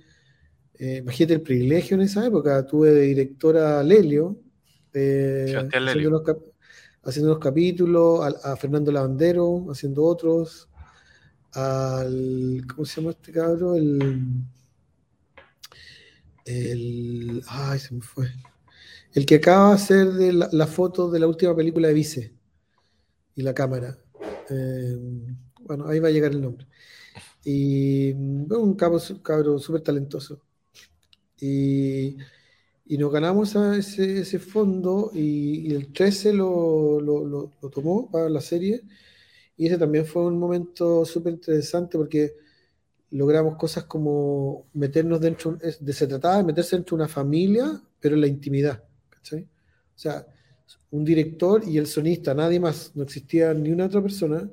eh, 0.75 0.97
imagínate 0.97 1.33
el 1.33 1.41
privilegio 1.41 1.95
en 1.95 2.01
esa 2.01 2.25
época, 2.25 2.63
tuve 2.67 2.91
de 2.91 3.01
directora 3.01 3.81
Lelio, 3.81 4.37
eh, 4.93 5.55
haciendo, 7.03 7.31
unos 7.31 7.39
capítulos, 7.39 8.21
a, 8.21 8.51
a 8.51 8.55
Fernando 8.57 8.91
Lavandero 8.91 9.65
haciendo 9.71 10.03
otros, 10.03 10.68
al. 11.53 12.63
¿Cómo 12.67 12.85
se 12.85 13.01
llama 13.01 13.11
este 13.11 13.31
cabro? 13.31 13.75
El. 13.75 14.23
El. 16.45 17.43
Ay, 17.47 17.79
se 17.79 17.93
me 17.93 18.01
fue. 18.01 18.27
El 19.13 19.25
que 19.25 19.35
acaba 19.35 19.69
de 19.69 19.75
hacer 19.75 20.07
de 20.13 20.33
la, 20.33 20.67
foto 20.67 21.09
de 21.09 21.19
la 21.19 21.27
última 21.27 21.55
película 21.55 21.87
de 21.87 21.93
Vice 21.93 22.33
y 23.35 23.41
la 23.41 23.53
cámara. 23.53 23.97
Eh, 24.49 24.97
bueno, 25.61 25.87
ahí 25.87 25.99
va 25.99 26.09
a 26.09 26.11
llegar 26.11 26.31
el 26.31 26.41
nombre. 26.41 26.67
Y 27.43 28.11
un 28.13 28.75
cabro, 28.75 28.99
cabro 29.23 29.59
súper 29.59 29.81
talentoso. 29.81 30.41
Y, 31.39 32.17
y, 32.85 32.97
nos 32.97 33.11
ganamos 33.11 33.55
a 33.55 33.77
ese, 33.77 34.21
ese 34.21 34.39
fondo 34.39 35.11
y, 35.13 35.73
el 35.73 35.91
13 35.93 36.33
lo, 36.33 36.99
lo, 37.01 37.25
lo, 37.25 37.51
lo 37.61 37.69
tomó 37.69 38.11
para 38.11 38.29
la 38.29 38.41
serie 38.41 38.83
y 39.59 39.67
ese 39.67 39.77
también 39.77 40.05
fue 40.05 40.25
un 40.25 40.39
momento 40.39 41.03
súper 41.03 41.33
interesante 41.33 41.97
porque 41.97 42.33
logramos 43.11 43.57
cosas 43.57 43.83
como 43.83 44.67
meternos 44.73 45.19
dentro, 45.19 45.57
de, 45.57 45.93
se 45.93 46.07
trataba 46.07 46.37
de 46.37 46.45
meterse 46.45 46.77
dentro 46.77 46.95
de 46.95 47.03
una 47.03 47.09
familia, 47.09 47.81
pero 47.99 48.15
en 48.15 48.21
la 48.21 48.27
intimidad. 48.27 48.81
O 49.21 49.99
sea, 49.99 50.25
un 50.91 51.03
director 51.03 51.61
y 51.67 51.77
el 51.77 51.87
sonista, 51.87 52.33
nadie 52.33 52.57
más, 52.57 52.95
no 52.95 53.03
existía 53.03 53.53
ni 53.53 53.69
una 53.69 53.87
otra 53.87 54.01
persona. 54.01 54.49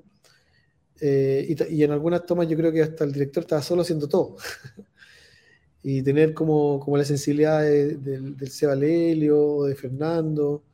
Eh, 1.00 1.54
y, 1.70 1.84
en 1.84 1.92
algunas 1.92 2.26
tomas 2.26 2.48
yo 2.48 2.56
creo 2.56 2.72
que 2.72 2.82
hasta 2.82 3.04
el 3.04 3.12
director 3.12 3.44
estaba 3.44 3.62
solo 3.62 3.82
haciendo 3.82 4.08
todo. 4.08 4.36
y 5.84 6.02
tener 6.02 6.34
como, 6.34 6.80
como 6.80 6.96
la 6.96 7.04
sensibilidad 7.04 7.62
del 7.62 8.50
Seba 8.50 8.74
Lelio, 8.74 9.40
o 9.40 9.66
de 9.66 9.76
Fernando, 9.76 10.64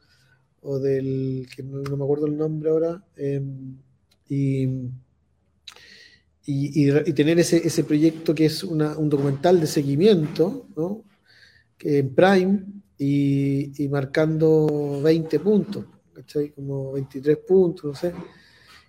o 0.62 0.78
del, 0.78 1.46
que 1.54 1.62
no, 1.62 1.82
me 1.82 2.04
acuerdo 2.04 2.26
el 2.26 2.36
nombre 2.38 2.70
ahora, 2.70 3.04
em, 3.16 3.76
y, 4.32 4.90
y, 6.46 7.12
tener 7.12 7.38
ese, 7.38 7.58
ese, 7.66 7.84
proyecto 7.84 8.34
que 8.34 8.46
es 8.46 8.64
un 8.64 9.08
documental 9.08 9.60
de 9.60 9.66
seguimiento 9.66 10.66
¿no? 10.74 11.04
en 11.80 12.14
Prime 12.14 12.64
y, 12.96 13.84
y, 13.84 13.88
marcando 13.88 15.00
20 15.02 15.38
puntos, 15.40 15.84
¿cachai? 16.14 16.50
Como 16.50 16.92
23 16.92 17.38
puntos, 17.38 17.84
no 17.84 17.94
sé, 17.94 18.14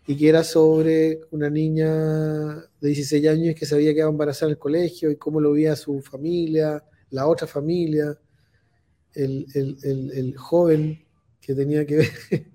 y 0.08 0.16
que 0.16 0.30
era 0.30 0.44
sobre 0.44 1.22
una 1.32 1.50
niña 1.50 2.56
de 2.56 2.88
16 2.88 3.28
años 3.28 3.56
que 3.56 3.66
se 3.66 3.76
había 3.76 3.94
quedado 3.94 4.12
embarazada 4.12 4.50
en 4.50 4.54
el 4.54 4.60
colegio 4.60 5.12
y 5.12 5.18
cómo 5.18 5.42
lo 5.42 5.52
veía 5.52 5.76
su 5.76 6.02
familia, 6.02 6.84
la 7.10 7.28
otra 7.28 7.48
familia, 7.48 8.18
el, 9.14 9.46
el, 9.54 9.78
el, 9.84 10.12
el 10.12 10.38
joven 10.38 11.04
que 11.42 11.54
tenía 11.54 11.86
que 11.86 11.98
ver 11.98 12.12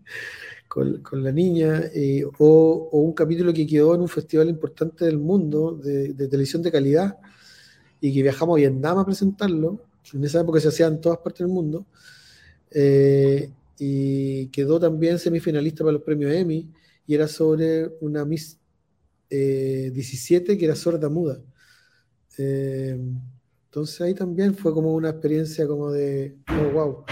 con, 0.69 1.25
la 1.25 1.33
niña, 1.33 1.85
eh, 1.95 2.25
o, 2.39 2.89
un 2.93 3.13
capítulo 3.15 3.53
que 3.53 3.67
quedó 3.67 3.95
en 3.95 4.03
un 4.03 4.09
festival 4.09 4.49
importante 4.49 5.07
del 5.07 5.19
mundo 5.19 5.75
de, 5.75 6.13
televisión 6.15 6.63
de 6.63 6.71
calidad 6.71 7.17
y 8.01 8.13
que 8.13 8.23
viajamos 8.23 8.57
a 8.57 8.59
Vietnam 8.59 8.99
a 8.99 9.07
presentarlo. 9.07 9.81
En 10.13 10.25
esa 10.25 10.41
época 10.41 10.61
se 10.61 10.69
hacía 10.69 10.87
en 10.87 11.01
todas 11.01 11.19
partes 11.19 11.41
del 11.41 11.49
mundo. 11.49 11.87
Eh, 12.71 13.51
y 13.79 14.49
quedó 14.49 14.79
también 14.79 15.19
semifinalista 15.19 15.85
para 15.85 15.95
los 15.95 16.03
premios 16.03 16.33
Emmy 16.33 16.69
y 17.07 17.15
era 17.15 17.27
sobre 17.29 17.89
una 18.01 18.25
Miss 18.25 18.59
17 19.31 20.59
que 20.59 20.65
era 20.65 20.75
sorda 20.75 21.09
muda. 21.09 21.41
entonces 22.37 24.01
ahí 24.01 24.15
también 24.15 24.55
fue 24.55 24.73
como 24.73 24.95
una 24.95 25.11
experiencia 25.11 25.67
como 25.67 25.91
de, 25.93 26.37
oh, 26.49 26.73
wow. 26.73 27.05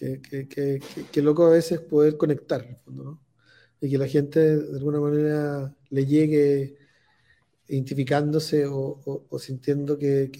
Que, 0.00 1.22
loco 1.22 1.46
a 1.46 1.50
veces 1.50 1.80
poder 1.80 2.16
conectar, 2.16 2.66
Y 3.82 3.90
que 3.90 3.98
la 3.98 4.08
gente 4.08 4.56
de 4.56 4.78
alguna 4.78 4.98
manera 4.98 5.76
le 5.90 6.06
llegue 6.06 6.76
identificándose 7.68 8.64
o, 8.66 9.28
sintiendo 9.38 9.98
que, 9.98 10.30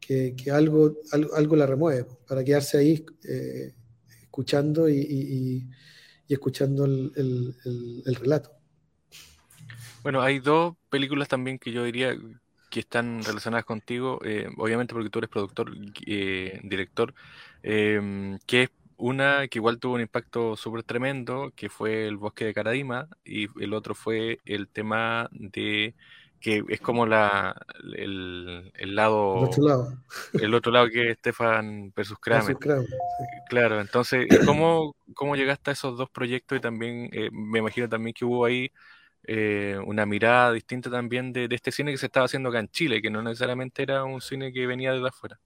que, 0.00 0.50
algo, 0.50 0.98
algo, 1.12 1.56
la 1.56 1.66
remueve, 1.66 2.06
para 2.28 2.44
quedarse 2.44 2.78
ahí 2.78 3.04
eh, 3.24 3.74
escuchando 4.22 4.88
y, 4.88 5.66
escuchando 6.28 6.84
el, 6.84 7.54
relato. 8.20 8.50
Bueno, 10.02 10.20
hay 10.20 10.38
dos 10.38 10.74
películas 10.90 11.28
también 11.28 11.58
que 11.58 11.72
yo 11.72 11.84
diría 11.84 12.16
que 12.70 12.80
están 12.80 13.22
relacionadas 13.22 13.66
contigo, 13.66 14.18
eh, 14.24 14.48
obviamente 14.56 14.94
porque 14.94 15.10
tú 15.10 15.18
eres 15.18 15.30
productor, 15.30 15.70
eh, 16.06 16.58
director, 16.64 17.14
Em, 17.62 18.38
que 18.46 18.64
es 18.64 18.70
una 18.96 19.48
que 19.48 19.58
igual 19.58 19.78
tuvo 19.78 19.94
un 19.94 20.00
impacto 20.00 20.56
súper 20.56 20.82
tremendo, 20.82 21.52
que 21.56 21.68
fue 21.68 22.06
el 22.06 22.16
bosque 22.16 22.44
de 22.44 22.54
Caradima, 22.54 23.08
y 23.24 23.48
el 23.62 23.74
otro 23.74 23.94
fue 23.94 24.40
el 24.44 24.68
tema 24.68 25.28
de 25.32 25.94
que 26.40 26.64
es 26.68 26.80
como 26.80 27.06
la 27.06 27.54
el, 27.94 28.72
lado 28.96 29.38
el 29.38 29.44
otro 29.44 29.62
lado, 29.64 29.98
el 30.34 30.54
otro 30.54 30.72
lado 30.72 30.88
que 30.88 31.10
es 31.10 31.18
Stefan 31.18 31.92
versus 31.94 32.18
Kramer. 32.20 32.56
Claro, 33.48 33.80
entonces, 33.80 34.26
¿cómo, 34.44 34.96
¿cómo 35.14 35.36
llegaste 35.36 35.70
a 35.70 35.72
esos 35.74 35.96
dos 35.96 36.10
proyectos? 36.10 36.58
Y 36.58 36.60
también 36.60 37.08
eh, 37.12 37.30
me 37.32 37.60
imagino 37.60 37.88
también 37.88 38.12
que 38.12 38.24
hubo 38.24 38.44
ahí 38.44 38.72
eh, 39.24 39.78
una 39.86 40.04
mirada 40.04 40.52
distinta 40.52 40.90
también 40.90 41.32
de, 41.32 41.46
de, 41.46 41.54
este 41.54 41.70
cine 41.70 41.92
que 41.92 41.98
se 41.98 42.06
estaba 42.06 42.26
haciendo 42.26 42.48
acá 42.48 42.58
en 42.58 42.68
Chile, 42.68 43.00
que 43.00 43.10
no 43.10 43.22
necesariamente 43.22 43.84
era 43.84 44.02
un 44.02 44.20
cine 44.20 44.52
que 44.52 44.66
venía 44.66 44.92
de 44.92 45.08
afuera. 45.08 45.38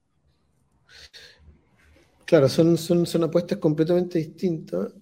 Claro, 2.26 2.48
son, 2.48 2.76
son, 2.76 3.06
son 3.06 3.22
apuestas 3.22 3.58
completamente 3.58 4.18
distintas. 4.18 4.92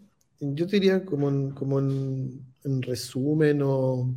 Yo 0.40 0.66
diría 0.66 1.04
como 1.06 1.30
en, 1.30 1.52
como 1.52 1.78
en, 1.78 2.44
resumen 2.82 3.62
o, 3.62 4.14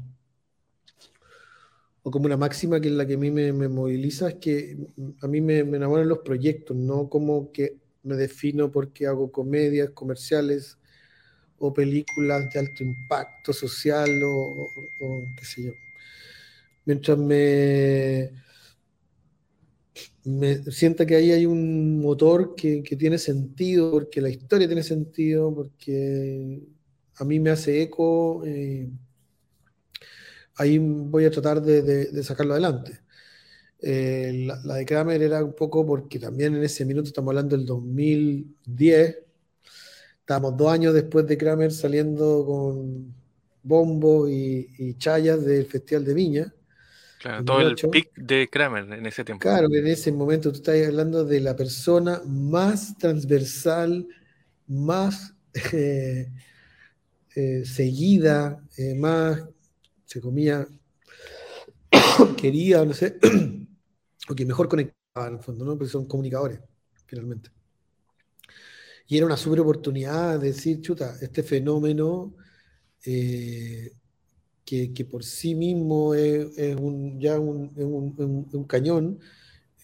o, 2.03 2.11
como 2.11 2.25
una 2.25 2.35
máxima 2.35 2.81
que 2.81 2.89
es 2.89 2.93
la 2.93 3.07
que 3.07 3.13
a 3.13 3.17
mí 3.17 3.31
me, 3.31 3.53
moviliza, 3.53 4.27
es 4.29 4.35
que 4.35 4.77
a 5.21 5.27
mí 5.27 5.39
me, 5.39 5.59
enamoran 5.59 6.09
los 6.09 6.19
proyectos, 6.19 6.75
no 6.75 7.09
como 7.09 7.51
que 7.53 7.77
me 8.03 8.15
defino 8.15 8.69
porque 8.71 9.07
hago 9.07 9.31
comedias 9.31 9.91
comerciales 9.91 10.77
o 11.59 11.73
películas 11.73 12.49
de 12.53 12.59
alto 12.59 12.83
impacto 12.83 13.53
social 13.53 14.21
o, 14.23 14.67
o 14.99 15.23
qué 15.37 15.45
sé 15.45 15.63
yo. 15.63 15.71
Mientras 16.85 17.17
me 17.17 18.31
me 20.27 20.61
sienta 20.71 21.05
que 21.05 21.15
ahí 21.15 21.31
hay 21.31 21.45
un 21.45 22.01
motor 22.01 22.53
que, 22.55 22.81
tiene 22.99 23.17
sentido, 23.17 23.91
porque 23.91 24.21
la 24.21 24.29
historia 24.29 24.67
tiene 24.67 24.83
sentido, 24.83 25.55
porque 25.55 26.61
a 27.15 27.23
mí 27.23 27.39
me 27.39 27.49
hace 27.49 27.81
eco, 27.81 28.43
eh, 28.45 28.89
ahí 30.55 30.77
voy 30.79 31.25
a 31.25 31.31
tratar 31.31 31.61
de, 31.61 32.23
sacarlo 32.23 32.53
adelante. 32.53 32.99
Eh, 33.79 34.47
la, 34.47 34.75
de 34.75 34.85
Kramer 34.85 35.21
era 35.21 35.43
un 35.43 35.53
poco 35.53 35.85
porque 35.85 36.19
también 36.19 36.55
en 36.55 36.63
ese 36.63 36.83
minuto 36.83 37.07
estamos 37.07 37.29
hablando 37.29 37.55
del 37.55 37.65
2010, 37.65 39.17
estábamos 40.19 40.57
dos 40.57 40.71
años 40.71 40.93
después 40.93 41.25
de 41.27 41.37
Kramer 41.37 41.71
saliendo 41.71 42.45
con 42.45 43.13
Bombo 43.63 44.27
y, 44.27 44.67
y 44.77 44.95
Chayas 44.95 45.45
del 45.45 45.65
Festival 45.67 46.03
de 46.05 46.13
Viña 46.13 46.53
todo 47.45 47.61
el 47.61 47.75
pic 47.75 48.13
de 48.15 48.47
Kramer 48.49 48.91
en 48.93 49.05
ese 49.05 49.23
tiempo. 49.23 49.41
Claro, 49.41 49.67
en 49.71 49.87
ese 49.87 50.11
momento 50.11 50.51
tú 50.51 50.57
estás 50.57 50.75
hablando 50.85 51.25
de 51.25 51.39
la 51.41 51.55
persona 51.55 52.21
más 52.25 52.97
transversal, 52.97 54.07
más 54.67 55.33
eh, 55.73 56.31
eh, 57.35 57.65
seguida, 57.65 58.63
eh, 58.77 58.95
más, 58.95 59.43
se 60.05 60.21
comía, 60.21 60.67
quería, 62.37 62.85
no 62.85 62.93
sé, 62.93 63.17
o 64.29 64.35
que 64.35 64.45
mejor 64.45 64.67
conectaba 64.67 65.27
en 65.27 65.35
el 65.35 65.39
fondo, 65.39 65.65
¿no? 65.65 65.77
Porque 65.77 65.91
son 65.91 66.05
comunicadores, 66.05 66.59
finalmente. 67.05 67.49
Y 69.07 69.17
era 69.17 69.25
una 69.25 69.37
super 69.37 69.61
oportunidad 69.61 70.39
de 70.39 70.47
decir, 70.47 70.81
chuta, 70.81 71.15
este 71.21 71.41
fenómeno 71.41 72.35
que, 74.67 75.05
por 75.05 75.23
sí 75.23 75.55
mismo 75.55 76.13
es, 76.13 76.75
un, 76.77 77.19
ya 77.21 77.39
un, 77.39 77.71
un, 78.51 78.63
cañón 78.65 79.19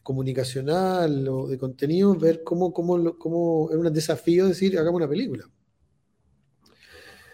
comunicacional 0.04 1.26
o 1.30 1.48
de 1.48 1.58
contenido, 1.58 2.14
ver 2.16 2.44
cómo, 2.44 2.74
cómo, 2.74 3.18
cómo 3.18 3.70
es 3.72 3.78
un 3.78 3.94
desafío 3.94 4.48
decir, 4.48 4.78
hagamos 4.78 4.98
una 4.98 5.08
película. 5.08 5.46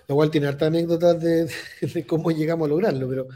Igual 0.08 0.30
tiene 0.30 0.48
harta 0.48 0.68
anécdotas 0.68 1.20
de, 1.94 2.06
cómo 2.06 2.30
llegamos 2.30 2.68
a 2.68 2.70
lograrlo, 2.70 3.10
pero 3.10 3.28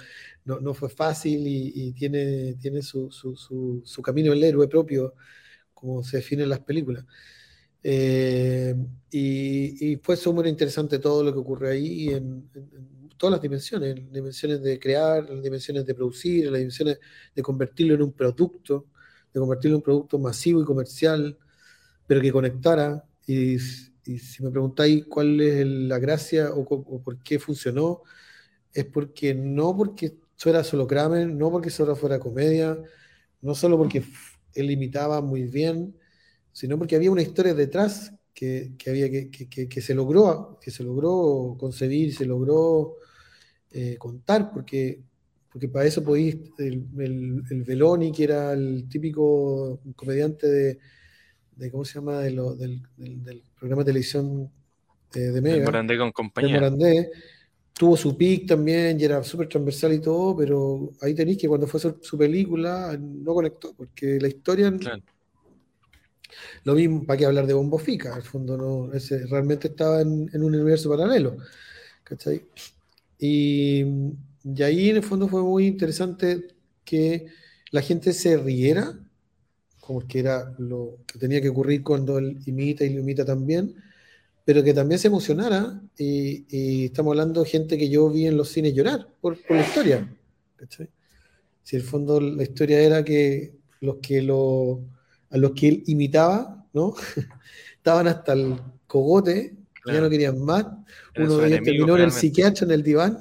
no, 0.45 0.59
no 0.59 0.75
fue 0.75 0.89
fácil 0.89 1.41
y, 1.47 1.91
tiene, 1.93 2.53
tiene 2.55 2.83
su, 2.83 3.09
su, 3.11 3.35
su, 3.83 4.01
camino 4.03 4.31
el 4.31 4.43
héroe 4.43 4.67
propio, 4.67 5.15
como 5.73 6.03
se 6.03 6.17
define 6.17 6.43
en 6.43 6.49
las 6.49 6.59
películas. 6.59 7.03
Eh, 7.81 8.75
y, 9.09 9.93
y, 9.93 9.95
fue 9.97 10.15
súper 10.15 10.45
interesante 10.45 10.99
todo 10.99 11.23
lo 11.23 11.33
que 11.33 11.39
ocurre 11.39 11.71
ahí 11.71 12.09
en, 12.09 12.49
todas 13.23 13.35
las 13.37 13.41
dimensiones, 13.41 14.11
dimensiones 14.11 14.61
de 14.61 14.77
crear, 14.77 15.29
las 15.29 15.41
dimensiones 15.41 15.85
de 15.85 15.95
producir, 15.95 16.51
las 16.51 16.59
dimensiones 16.59 16.99
de 17.33 17.41
convertirlo 17.41 17.93
en 17.93 18.01
un 18.01 18.11
producto, 18.11 18.87
de 19.33 19.39
convertirlo 19.39 19.75
en 19.75 19.79
un 19.79 19.81
producto 19.81 20.19
masivo 20.19 20.61
y 20.61 20.65
comercial, 20.65 21.37
pero 22.05 22.19
que 22.19 22.33
conectara. 22.33 23.05
Y, 23.25 23.57
si 23.59 24.43
me 24.43 24.51
preguntáis 24.51 25.05
cuál 25.05 25.39
es 25.39 25.65
la 25.65 25.99
gracia 25.99 26.49
o, 26.53 26.65
por 27.01 27.23
qué 27.23 27.39
funcionó, 27.39 28.01
es 28.73 28.83
porque 28.83 29.33
no 29.33 29.73
porque 29.77 30.17
eso 30.37 30.49
era 30.49 30.61
solo 30.65 30.85
Kramer, 30.85 31.29
no 31.29 31.49
porque 31.49 31.69
solo 31.69 31.95
fuera 31.95 32.19
comedia, 32.19 32.77
no 33.41 33.55
solo 33.55 33.77
porque 33.77 34.03
él 34.53 34.69
imitaba 34.69 35.21
muy 35.21 35.43
bien, 35.43 35.95
sino 36.51 36.77
porque 36.77 36.97
había 36.97 37.09
una 37.09 37.21
historia 37.21 37.53
detrás 37.53 38.13
que, 38.33 38.75
había 38.85 39.09
que, 39.09 39.29
que, 39.29 39.81
se 39.81 39.93
logró, 39.95 40.59
que 40.61 40.71
se 40.71 40.83
logró 40.83 41.55
concebir, 41.57 42.13
se 42.13 42.25
logró 42.25 42.97
eh, 43.73 43.97
contar, 43.97 44.51
porque, 44.53 44.99
porque 45.51 45.67
para 45.67 45.85
eso 45.85 46.03
podéis, 46.03 46.37
el, 46.59 46.85
el, 47.49 47.63
Veloni, 47.63 48.11
que 48.11 48.23
era 48.23 48.53
el 48.53 48.87
típico 48.87 49.79
comediante 49.95 50.47
de, 50.47 50.79
de 51.55 51.71
¿cómo 51.71 51.83
se 51.83 51.95
llama?, 51.95 52.19
de 52.19 52.31
lo, 52.31 52.55
del, 52.55 52.83
del, 52.97 53.41
programa 53.57 53.81
de 53.81 53.87
televisión 53.87 54.51
de, 55.11 55.31
de 55.31 55.41
Mega. 55.41 55.65
Morandé 55.65 55.97
con 55.97 56.11
compañía. 56.11 56.55
Morandé, 56.55 57.09
tuvo 57.73 57.97
su 57.97 58.15
pic 58.15 58.47
también 58.47 58.99
y 58.99 59.05
era 59.05 59.23
súper 59.23 59.47
transversal 59.47 59.93
y 59.93 59.99
todo, 59.99 60.37
pero 60.37 60.91
ahí 61.01 61.15
tenéis 61.15 61.39
que 61.39 61.47
cuando 61.47 61.65
fue 61.65 61.79
su, 61.79 62.17
película 62.17 62.97
no 62.99 63.33
conectó, 63.33 63.73
porque 63.75 64.19
la 64.19 64.27
historia... 64.27 64.71
Lo 66.63 66.73
mismo, 66.73 67.05
para 67.05 67.17
qué 67.17 67.25
hablar 67.25 67.45
de 67.45 67.53
Bombo 67.53 67.77
Fica, 67.77 68.15
al 68.15 68.23
fondo 68.23 68.57
no, 68.57 68.93
ese 68.93 69.27
realmente 69.27 69.67
estaba 69.67 70.01
en, 70.01 70.29
en 70.33 70.43
un 70.43 70.55
universo 70.55 70.89
paralelo. 70.89 71.37
¿cachai? 72.03 72.45
Y, 73.23 73.85
ahí 74.61 74.89
en 74.89 74.97
el 74.97 75.03
fondo 75.03 75.29
fue 75.29 75.41
muy 75.41 75.65
interesante 75.65 76.45
que 76.83 77.27
la 77.71 77.81
gente 77.81 78.11
se 78.11 78.35
riera, 78.35 78.99
como 79.79 80.05
que 80.05 80.19
era 80.19 80.53
lo 80.57 80.97
que 81.07 81.19
tenía 81.19 81.41
que 81.41 81.47
ocurrir 81.47 81.83
cuando 81.83 82.17
él 82.17 82.37
imita 82.45 82.83
y 82.83 82.93
lo 82.93 82.99
imita 82.99 83.23
también, 83.23 83.75
pero 84.43 84.61
que 84.61 84.73
también 84.73 84.99
se 84.99 85.07
emocionara. 85.07 85.81
Y, 85.97 86.83
estamos 86.85 87.11
hablando 87.11 87.43
de 87.43 87.49
gente 87.49 87.77
que 87.77 87.89
yo 87.89 88.09
vi 88.09 88.27
en 88.27 88.35
los 88.35 88.49
cines 88.49 88.73
llorar 88.73 89.07
por, 89.21 89.37
la 89.49 89.61
historia. 89.61 90.13
Si 91.63 91.77
en 91.77 91.81
el 91.81 91.87
fondo 91.87 92.19
la 92.19 92.43
historia 92.43 92.81
era 92.81 93.05
que 93.05 93.55
los 93.79 93.97
que 94.01 94.21
lo, 94.21 94.81
a 95.29 95.37
los 95.37 95.51
que 95.51 95.69
él 95.69 95.83
imitaba, 95.87 96.67
¿no? 96.73 96.93
Estaban 97.77 98.07
hasta 98.07 98.33
el 98.33 98.59
cogote 98.85 99.62
ya 99.85 100.01
no 100.01 100.09
querían 100.09 100.43
más. 100.43 100.65
Uno 101.17 101.37
de 101.37 101.47
ellos 101.47 101.59
terminó 101.63 101.95
en 101.97 102.03
el 102.03 102.11
psiquiatra, 102.11 102.65
en 102.65 102.71
el 102.71 102.83
diván, 102.83 103.17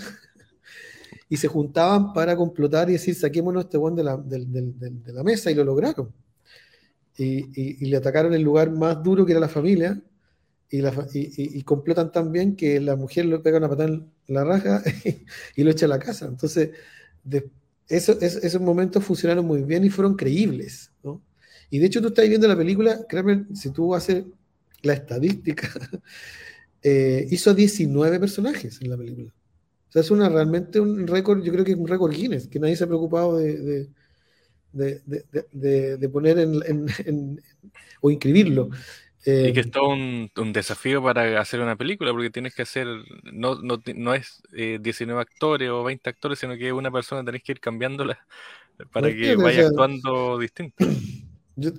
y 1.28 1.36
se 1.36 1.48
juntaban 1.48 2.12
para 2.12 2.36
complotar 2.36 2.88
y 2.90 2.94
decir, 2.94 3.14
saquémonos 3.14 3.64
este 3.64 3.78
buen 3.78 3.94
de 3.94 4.04
la, 4.04 4.16
de, 4.16 5.12
la 5.12 5.22
mesa, 5.22 5.50
y 5.50 5.54
lo 5.54 5.64
lograron. 5.64 6.12
Y, 7.16 7.84
y, 7.84 7.86
le 7.86 7.96
atacaron 7.96 8.32
el 8.32 8.42
lugar 8.42 8.70
más 8.70 9.02
duro 9.02 9.26
que 9.26 9.32
era 9.32 9.40
la 9.40 9.48
familia, 9.48 10.00
y, 10.72 11.62
completan 11.64 12.10
tan 12.10 12.32
bien 12.32 12.56
que 12.56 12.80
la 12.80 12.96
mujer 12.96 13.26
le 13.26 13.38
pega 13.40 13.58
una 13.58 13.68
patada 13.68 13.90
en 13.90 14.10
la 14.26 14.44
raja 14.44 14.82
y, 15.56 15.62
lo 15.62 15.70
echa 15.70 15.86
a 15.86 15.90
la 15.90 15.98
casa. 15.98 16.26
Entonces, 16.26 16.70
eso, 17.88 18.18
esos 18.20 18.60
momentos 18.60 19.04
funcionaron 19.04 19.44
muy 19.44 19.62
bien 19.62 19.84
y 19.84 19.90
fueron 19.90 20.14
creíbles. 20.14 20.90
Y 21.70 21.78
de 21.78 21.86
hecho, 21.86 22.00
tú 22.00 22.08
estás 22.08 22.28
viendo 22.28 22.48
la 22.48 22.56
película, 22.56 23.00
créeme, 23.08 23.46
si 23.54 23.70
tú 23.70 23.94
haces 23.94 24.24
la 24.82 24.94
estadística, 24.94 25.68
eh, 26.82 27.26
hizo 27.30 27.54
19 27.54 28.18
personajes 28.18 28.80
en 28.80 28.90
la 28.90 28.96
película. 28.96 29.32
O 29.88 29.92
sea, 29.92 30.02
es 30.02 30.10
una, 30.10 30.28
realmente 30.28 30.80
un 30.80 31.06
récord, 31.06 31.42
yo 31.42 31.52
creo 31.52 31.64
que 31.64 31.72
es 31.72 31.78
un 31.78 31.86
récord 31.86 32.12
Guinness, 32.12 32.48
que 32.48 32.58
nadie 32.58 32.76
se 32.76 32.84
ha 32.84 32.86
preocupado 32.86 33.36
de, 33.36 33.88
de, 34.72 36.08
poner 36.08 36.38
en, 36.38 37.40
o 38.00 38.10
inscribirlo. 38.10 38.70
y 39.24 39.52
que 39.52 39.60
es 39.60 39.70
todo 39.70 39.90
un, 39.90 40.52
desafío 40.52 41.02
para 41.02 41.40
hacer 41.40 41.60
una 41.60 41.76
película, 41.76 42.10
porque 42.12 42.30
tienes 42.30 42.54
que 42.54 42.62
hacer, 42.62 42.86
no, 43.32 43.56
no, 43.56 43.82
no 43.94 44.14
es 44.14 44.42
19 44.50 45.18
eh, 45.18 45.22
actores 45.22 45.70
o 45.70 45.84
20 45.84 46.08
actores, 46.08 46.38
sino 46.38 46.56
que 46.56 46.72
una 46.72 46.90
persona 46.90 47.24
tenés 47.24 47.42
que 47.42 47.52
ir 47.52 47.60
cambiándola 47.60 48.18
para 48.92 49.14
que 49.14 49.36
vaya 49.36 49.66
actuando 49.66 50.38
distinto. 50.38 50.84
Yo 51.54 51.70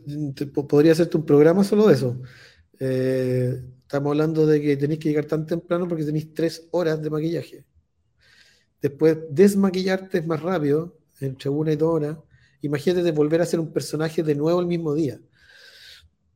podría 0.67 0.91
hacerte 0.91 1.17
un 1.17 1.25
programa 1.25 1.63
solo 1.63 1.88
de 1.88 1.95
eso. 1.95 2.22
Eh, 2.86 3.63
estamos 3.82 4.12
hablando 4.12 4.46
de 4.46 4.62
que 4.62 4.75
tenéis 4.75 5.00
que 5.00 5.08
llegar 5.08 5.24
tan 5.24 5.46
temprano 5.46 5.88
porque 5.88 6.04
tenéis 6.04 6.34
tres 6.34 6.68
horas 6.72 7.02
de 7.02 7.10
maquillaje. 7.10 7.66
Después, 8.82 9.18
desmaquillarte 9.30 10.18
es 10.18 10.28
más 10.28 10.42
rápido, 10.42 10.98
entre 11.22 11.50
una 11.50 11.72
y 11.72 11.78
dos 11.78 11.94
horas. 11.94 12.18
Imagínate 12.62 13.04
de 13.04 13.12
volver 13.13 13.42
a 13.42 13.46
ser 13.46 13.62
un 13.62 13.72
personaje 13.72 14.22
de 14.22 14.36
nuevo 14.36 14.60
el 14.60 14.68
mismo 14.68 14.94
día. 14.94 15.18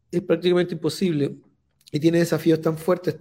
Es 0.10 0.22
prácticamente 0.22 0.74
imposible 0.76 1.36
y 1.92 2.00
tiene 2.00 2.20
desafíos 2.20 2.62
tan 2.62 2.78
fuertes 2.78 3.18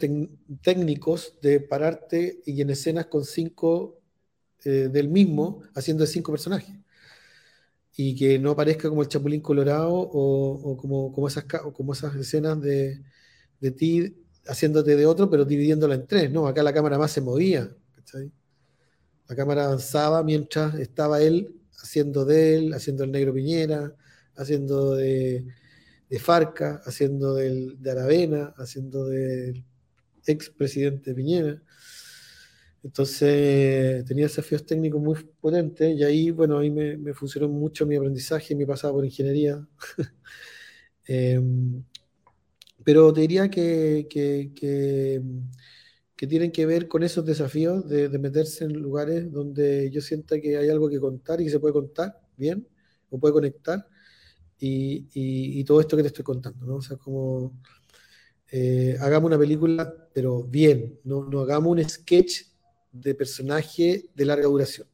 técnicos 0.63 1.35
de 1.43 1.59
pararte 1.59 2.41
y 2.47 2.61
en 2.61 2.71
escenas 2.71 3.07
con 3.07 3.25
cinco 3.25 4.01
eh, 4.65 4.89
del 4.93 5.09
mismo, 5.09 5.63
haciendo 5.75 6.07
cinco 6.07 6.31
personajes. 6.31 6.77
Y 7.97 8.15
que 8.15 8.39
no 8.39 8.53
aparezca 8.53 8.89
como 8.89 9.03
el 9.03 9.09
Chapulín 9.09 9.41
Colorado 9.41 9.91
o, 9.93 10.77
como, 10.77 11.13
como, 11.13 11.27
esas, 11.27 11.45
como 11.45 11.93
esas 11.93 12.15
escenas 12.15 12.61
de, 12.61 13.03
de, 13.61 13.71
ti 13.71 14.17
haciéndote 14.47 14.97
de 14.97 15.07
otro, 15.07 15.29
pero 15.31 15.45
dividiéndola 15.45 15.95
en 15.95 16.07
tres. 16.07 16.31
No, 16.31 16.47
acá 16.47 16.63
la 16.63 16.73
cámara 16.73 16.99
más 16.99 17.11
se 17.11 17.21
movía. 17.21 17.71
La 19.29 19.35
cámara 19.35 19.65
avanzaba 19.65 20.23
mientras 20.23 20.75
estaba 20.77 21.21
él 21.21 21.53
haciendo 21.83 22.25
de 22.25 22.57
él, 22.57 22.75
haciendo 22.75 23.05
el 23.05 23.13
negro 23.13 23.35
Piñera, 23.35 23.95
haciendo 24.37 24.95
de, 24.95 25.45
de 26.09 26.19
Farca, 26.19 26.81
haciendo 26.85 27.35
de 27.35 27.91
Aravena, 27.91 28.55
haciendo 28.57 29.07
del 29.07 29.65
expresidente 30.27 31.15
Piñera. 31.15 31.63
Entonces 32.87 34.05
tenía 34.05 34.27
desafíos 34.27 34.65
técnicos 34.65 35.03
muy 35.03 35.17
potentes 35.41 35.97
y 35.97 36.05
ahí, 36.05 36.31
bueno, 36.31 36.59
ahí 36.59 36.71
me, 36.71 37.13
funcionó 37.15 37.49
mucho 37.49 37.85
mi 37.85 37.97
aprendizaje, 37.97 38.55
mi 38.55 38.65
pasado 38.65 38.95
por 38.95 39.05
ingeniería. 39.05 39.67
Em, 41.09 41.85
pero 42.87 43.13
te 43.13 43.23
diría 43.23 43.51
que, 43.51 44.07
que 44.09 45.23
que 46.17 46.27
tienen 46.27 46.51
que 46.51 46.65
ver 46.65 46.89
con 46.89 47.03
esos 47.03 47.25
desafíos 47.25 47.87
de, 47.89 48.09
meterse 48.19 48.65
en 48.65 48.73
lugares 48.73 49.31
donde 49.31 49.91
yo 49.91 50.01
sienta 50.01 50.41
que 50.41 50.57
hay 50.57 50.71
algo 50.71 50.89
que 50.89 50.99
contar 50.99 51.41
y 51.41 51.45
que 51.45 51.51
se 51.51 51.61
puede 51.61 51.75
contar 51.75 52.19
bien 52.37 52.67
o 53.11 53.19
puede 53.21 53.35
conectar 53.35 53.87
y, 54.59 55.63
todo 55.65 55.81
esto 55.81 55.97
que 55.97 56.03
te 56.03 56.09
estoy 56.09 56.25
contando, 56.25 56.65
¿no? 56.65 56.77
O 56.77 56.81
sea, 56.81 56.97
como 56.97 57.61
eh, 58.51 58.97
hagamos 59.01 59.29
una 59.29 59.39
película, 59.39 60.09
pero 60.15 60.45
bien, 60.45 60.99
no, 61.05 61.25
no, 61.25 61.41
hagamos 61.41 61.73
un 61.73 61.87
sketch 61.87 62.43
de 62.93 63.15
personaje 63.15 64.09
de 64.15 64.25
larga 64.25 64.47
duración, 64.47 64.89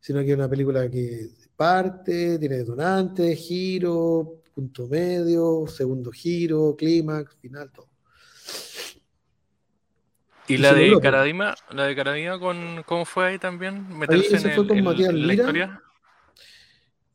sino 0.00 0.20
que 0.20 0.30
es 0.30 0.36
una 0.36 0.48
película 0.48 0.88
que 0.88 1.30
parte, 1.56 2.38
tiene 2.38 2.58
detonante, 2.58 3.36
giro, 3.36 4.42
punto 4.54 4.86
medio, 4.88 5.66
segundo 5.66 6.10
giro, 6.12 6.76
clímax, 6.76 7.36
final, 7.36 7.70
todo. 7.72 7.88
¿Y 10.46 10.58
la 10.58 10.74
de 10.74 10.98
Caradima? 11.00 11.54
¿La 11.70 11.86
de 11.86 11.96
Caradima 11.96 12.38
con, 12.38 12.82
cómo 12.86 13.04
fue 13.04 13.26
ahí 13.26 13.38
también? 13.38 13.88
¿Meterse 13.98 14.36
en, 14.36 14.54
fue 14.54 14.66
con 14.66 14.82
Matías 14.82 15.12
Lira, 15.12 15.26
la 15.26 15.34
historia? 15.34 15.82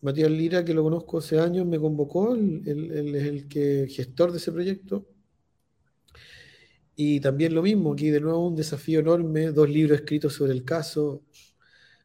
Matías 0.02 0.32
Lira, 0.32 0.66
que 0.66 0.74
lo 0.74 0.84
conozco 0.84 1.20
hace 1.20 1.40
años, 1.40 1.66
me 1.66 1.80
convocó, 1.80 2.34
él, 2.36 2.64
es 3.16 3.24
el 3.26 3.48
que 3.48 3.88
gestor 3.88 4.32
de 4.32 4.38
ese 4.38 4.52
proyecto. 4.52 5.08
Y 6.96 7.20
también 7.20 7.54
lo 7.54 7.62
mismo, 7.62 7.94
aquí 7.94 8.10
de 8.10 8.20
nuevo 8.20 8.48
un 8.48 8.56
desafío 8.56 9.00
enorme, 9.00 9.52
dos 9.52 9.70
libros 9.70 10.00
escritos 10.00 10.34
sobre 10.34 10.54
el 10.54 10.66
caso, 10.66 11.24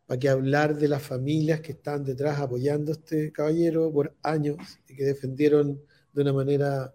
para 0.07 0.19
que 0.19 0.29
hablar 0.29 0.77
de 0.77 0.89
las 0.89 1.03
familias 1.03 1.61
que 1.61 1.73
están 1.73 2.05
detrás 2.05 2.39
apoyando 2.39 2.93
a 2.93 2.95
este 2.95 3.33
caballero 3.33 3.91
por 3.93 4.15
años 4.23 4.59
y 4.89 4.97
que 4.97 5.05
defendieron 5.05 5.81
de 6.13 6.23
una 6.23 6.33
manera 6.33 6.95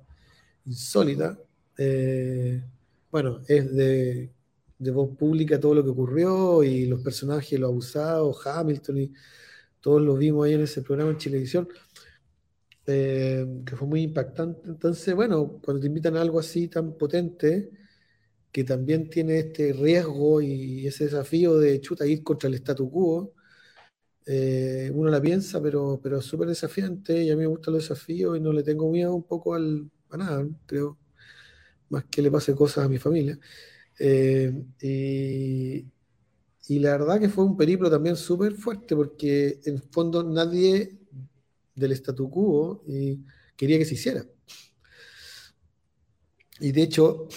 insólita. 0.66 1.38
Eh, 1.78 2.64
bueno, 3.12 3.42
es 3.48 3.76
de, 3.76 4.32
voz 4.92 5.16
pública 5.18 5.60
todo 5.60 5.76
lo 5.76 5.84
que 5.84 5.90
ocurrió 5.90 6.64
y 6.64 6.86
los 6.86 7.02
personajes, 7.02 7.60
los 7.60 7.70
abusados, 7.70 8.46
Hamilton 8.46 8.98
y 9.00 9.14
todos 9.82 10.02
los 10.02 10.18
vimos 10.20 10.46
ahí 10.46 10.54
en 10.54 10.62
ese 10.62 10.82
programa 10.82 11.12
en 11.12 11.18
Chilevisión, 11.18 11.68
eh, 12.86 13.46
que 13.66 13.76
fue 13.76 13.88
muy 13.88 14.02
impactante. 14.04 14.62
Entonces, 14.68 15.16
bueno, 15.16 15.60
cuando 15.64 15.82
te 15.82 15.88
invitan 15.88 16.16
a 16.18 16.22
algo 16.22 16.40
así 16.40 16.68
tan 16.68 16.94
potente, 16.98 17.72
que 18.52 18.64
también 18.64 19.10
tiene 19.10 19.40
este 19.40 19.74
riesgo 19.74 20.42
y 20.42 20.88
ese 20.88 21.06
desafío 21.06 21.58
de 21.60 21.82
chuta 21.82 22.06
ir 22.08 22.24
contra 22.24 22.50
el 22.50 22.56
statu 22.56 22.90
quo, 22.90 23.34
eh, 24.26 24.92
uno 24.94 25.10
la 25.10 25.22
piensa, 25.22 25.62
pero, 25.62 26.00
pero 26.02 26.20
es 26.20 26.26
súper 26.26 26.48
desafiante 26.50 27.24
y 27.24 27.32
a 27.32 27.36
mí 27.36 27.42
me 27.42 27.48
gustan 27.48 27.74
los 27.74 27.84
desafíos 27.84 28.38
y 28.38 28.42
no 28.42 28.54
le 28.54 28.64
tengo 28.64 28.90
miedo 28.92 29.14
un 29.16 29.24
poco 29.24 29.56
al, 29.56 29.90
a 30.10 30.18
nada, 30.18 30.48
creo 30.66 30.98
más 31.90 32.06
que 32.06 32.22
le 32.22 32.32
pase 32.32 32.56
cosas 32.56 32.86
a 32.86 32.90
mi 32.90 32.98
familia. 33.00 33.40
Eh, 34.00 34.54
y, 36.68 36.80
la 36.80 36.92
verdad 36.92 37.20
que 37.20 37.30
fue 37.30 37.44
un 37.44 37.58
periplo 37.58 37.90
también 37.90 38.16
súper 38.16 38.54
fuerte, 38.54 38.96
porque 38.96 39.60
en 39.66 39.82
fondo 39.92 40.24
nadie 40.24 40.98
del 41.76 41.92
statu 41.94 42.30
quo 42.30 42.84
y 42.88 43.20
quería 43.58 43.78
que 43.80 43.86
se 43.86 43.96
hiciera. 43.96 44.24
Y 46.60 46.72
de 46.72 46.82
hecho, 46.84 47.28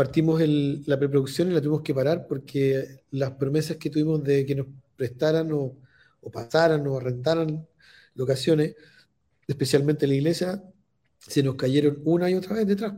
partimos 0.00 0.40
la 0.40 0.98
preproducción 0.98 1.50
y 1.50 1.52
la 1.52 1.60
tuvimos 1.60 1.82
que 1.82 1.92
parar 1.92 2.26
porque 2.26 3.02
las 3.10 3.32
promesas 3.32 3.76
que 3.76 3.90
tuvimos 3.90 4.24
de 4.24 4.46
que 4.46 4.54
nos 4.54 4.66
prestaran 4.96 5.52
o, 5.52 5.76
pasaran 6.32 6.86
o 6.86 6.96
arrendaran 6.96 7.68
locaciones, 8.14 8.76
especialmente 9.46 10.06
la 10.06 10.14
iglesia, 10.14 10.64
se 11.18 11.42
nos 11.42 11.56
cayeron 11.56 12.00
una 12.06 12.30
y 12.30 12.34
otra 12.34 12.56
vez 12.56 12.66
detrás 12.66 12.94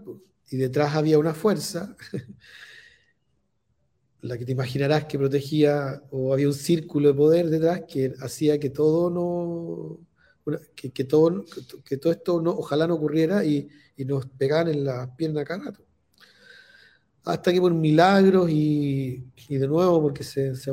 y 0.48 0.58
detrás 0.58 0.94
había 0.94 1.18
una 1.18 1.34
fuerza, 1.34 1.96
la 4.20 4.38
que 4.38 4.44
te 4.44 4.52
imaginarás 4.52 5.06
que 5.06 5.18
protegía, 5.18 6.04
o 6.12 6.32
había 6.32 6.46
un 6.46 6.54
círculo 6.54 7.08
de 7.08 7.14
poder 7.14 7.50
detrás 7.50 7.82
que 7.88 8.14
hacía 8.20 8.60
que 8.60 8.70
todo 8.70 9.10
no, 9.10 9.98
que, 10.76 11.02
todo, 11.02 11.44
que 11.84 11.96
todo 11.96 12.12
esto 12.12 12.40
no, 12.40 12.52
ojalá 12.52 12.86
no 12.86 12.94
ocurriera 12.94 13.44
y, 13.44 13.68
nos 14.06 14.26
pegaran 14.26 14.68
en 14.68 14.84
la 14.84 15.16
pierna 15.16 15.44
cada 15.44 15.64
rato. 15.64 15.91
Hasta 17.24 17.52
que 17.52 17.60
por 17.60 17.72
milagros 17.74 18.50
y, 18.50 19.24
de 19.48 19.68
nuevo 19.68 20.02
porque 20.02 20.24
se, 20.24 20.54
se, 20.56 20.72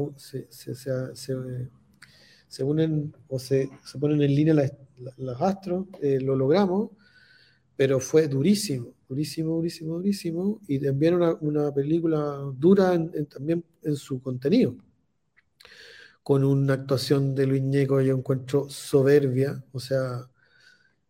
unen 2.63 3.13
o 3.27 3.39
se, 3.39 3.69
ponen 3.99 4.21
en 4.21 4.35
línea 4.35 4.69
los 5.17 5.41
astros, 5.41 5.87
eh, 6.01 6.19
lo 6.19 6.35
logramos, 6.35 6.89
pero 7.75 7.99
fue 7.99 8.27
durísimo 8.27 8.93
durísimo, 9.09 9.55
durísimo, 9.55 9.95
durísimo, 9.95 10.61
y 10.67 10.79
también 10.79 11.15
una, 11.41 11.73
película 11.73 12.39
dura 12.55 12.91
también 13.27 13.65
en 13.81 13.95
su 13.95 14.21
contenido, 14.21 14.75
con 16.21 16.43
una 16.43 16.75
actuación 16.75 17.33
de 17.33 17.47
Luis 17.47 17.63
Ñeco 17.63 18.01
yo 18.01 18.15
encuentro 18.15 18.69
soberbia, 18.69 19.63
o 19.71 19.79
sea, 19.79 20.29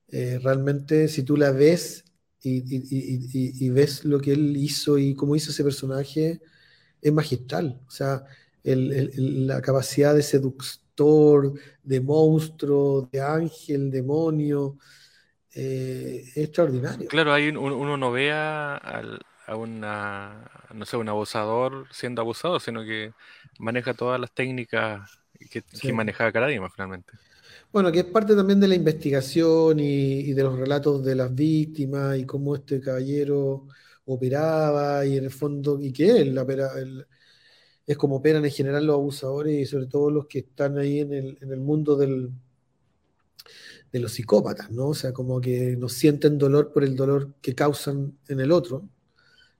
eh, 0.07 0.39
realmente 0.41 1.07
si 1.09 1.23
tú 1.23 1.35
la 1.35 1.51
ves 1.51 2.05
y, 2.41 3.69
ves 3.69 4.05
lo 4.05 4.19
que 4.19 4.33
él 4.33 4.55
hizo 4.57 4.97
y 4.97 5.15
cómo 5.15 5.35
hizo 5.35 5.51
ese 5.51 5.63
personaje, 5.63 6.41
es 7.01 7.13
magistral, 7.13 7.79
o 7.87 7.91
sea, 7.91 8.23
la 8.63 9.61
capacidad 9.61 10.13
de 10.13 10.23
seductor, 10.23 11.53
de 11.83 12.01
monstruo, 12.01 13.09
de 13.11 13.21
ángel, 13.21 13.89
demonio, 13.89 14.77
eh, 15.53 16.23
extraordinario. 16.35 17.07
Claro, 17.07 17.33
hay 17.33 17.49
uno 17.49 17.97
no 17.97 18.11
ve 18.11 18.31
a, 18.31 19.01
una, 19.55 20.49
no 20.73 20.85
sé, 20.85 20.97
un 20.97 21.09
abusador 21.09 21.87
siendo 21.91 22.21
abusado, 22.21 22.59
sino 22.59 22.83
que 22.83 23.13
maneja 23.57 23.93
todas 23.93 24.19
las 24.19 24.31
técnicas 24.31 25.19
que, 25.49 25.61
que 25.61 25.93
maneja 25.93 26.31
Caradima 26.31 26.69
finalmente. 26.69 27.13
Bueno, 27.71 27.91
que 27.91 27.99
es 27.99 28.05
parte 28.05 28.35
también 28.35 28.59
de 28.59 28.67
la 28.67 28.75
investigación 28.75 29.79
y, 29.79 30.33
de 30.33 30.43
los 30.43 30.57
relatos 30.57 31.03
de 31.03 31.15
las 31.15 31.33
víctimas 31.33 32.17
y 32.17 32.25
cómo 32.25 32.55
este 32.55 32.81
caballero 32.81 33.67
operaba 34.05 35.05
y 35.05 35.17
en 35.17 35.25
el 35.25 35.31
fondo, 35.31 35.79
y 35.79 35.93
que 35.93 36.09
él, 36.09 36.35
es 37.85 37.97
como 37.97 38.17
operan 38.17 38.43
en 38.45 38.51
general 38.51 38.85
los 38.87 38.95
abusadores 38.95 39.53
y 39.61 39.65
sobre 39.65 39.87
todo 39.87 40.09
los 40.09 40.25
que 40.27 40.39
están 40.39 40.77
ahí 40.79 40.99
en 40.99 41.13
el, 41.13 41.37
en 41.41 41.51
el 41.51 41.59
mundo 41.59 41.95
del, 41.95 42.31
de 43.91 43.99
los 43.99 44.13
psicópatas, 44.13 44.71
¿no? 44.71 44.89
O 44.89 44.93
sea, 44.93 45.13
como 45.13 45.41
que 45.41 45.75
no 45.77 45.89
sienten 45.89 46.37
dolor 46.37 46.71
por 46.73 46.83
el 46.83 46.95
dolor 46.95 47.35
que 47.41 47.55
causan 47.55 48.17
en 48.27 48.39
el 48.39 48.51
otro, 48.51 48.89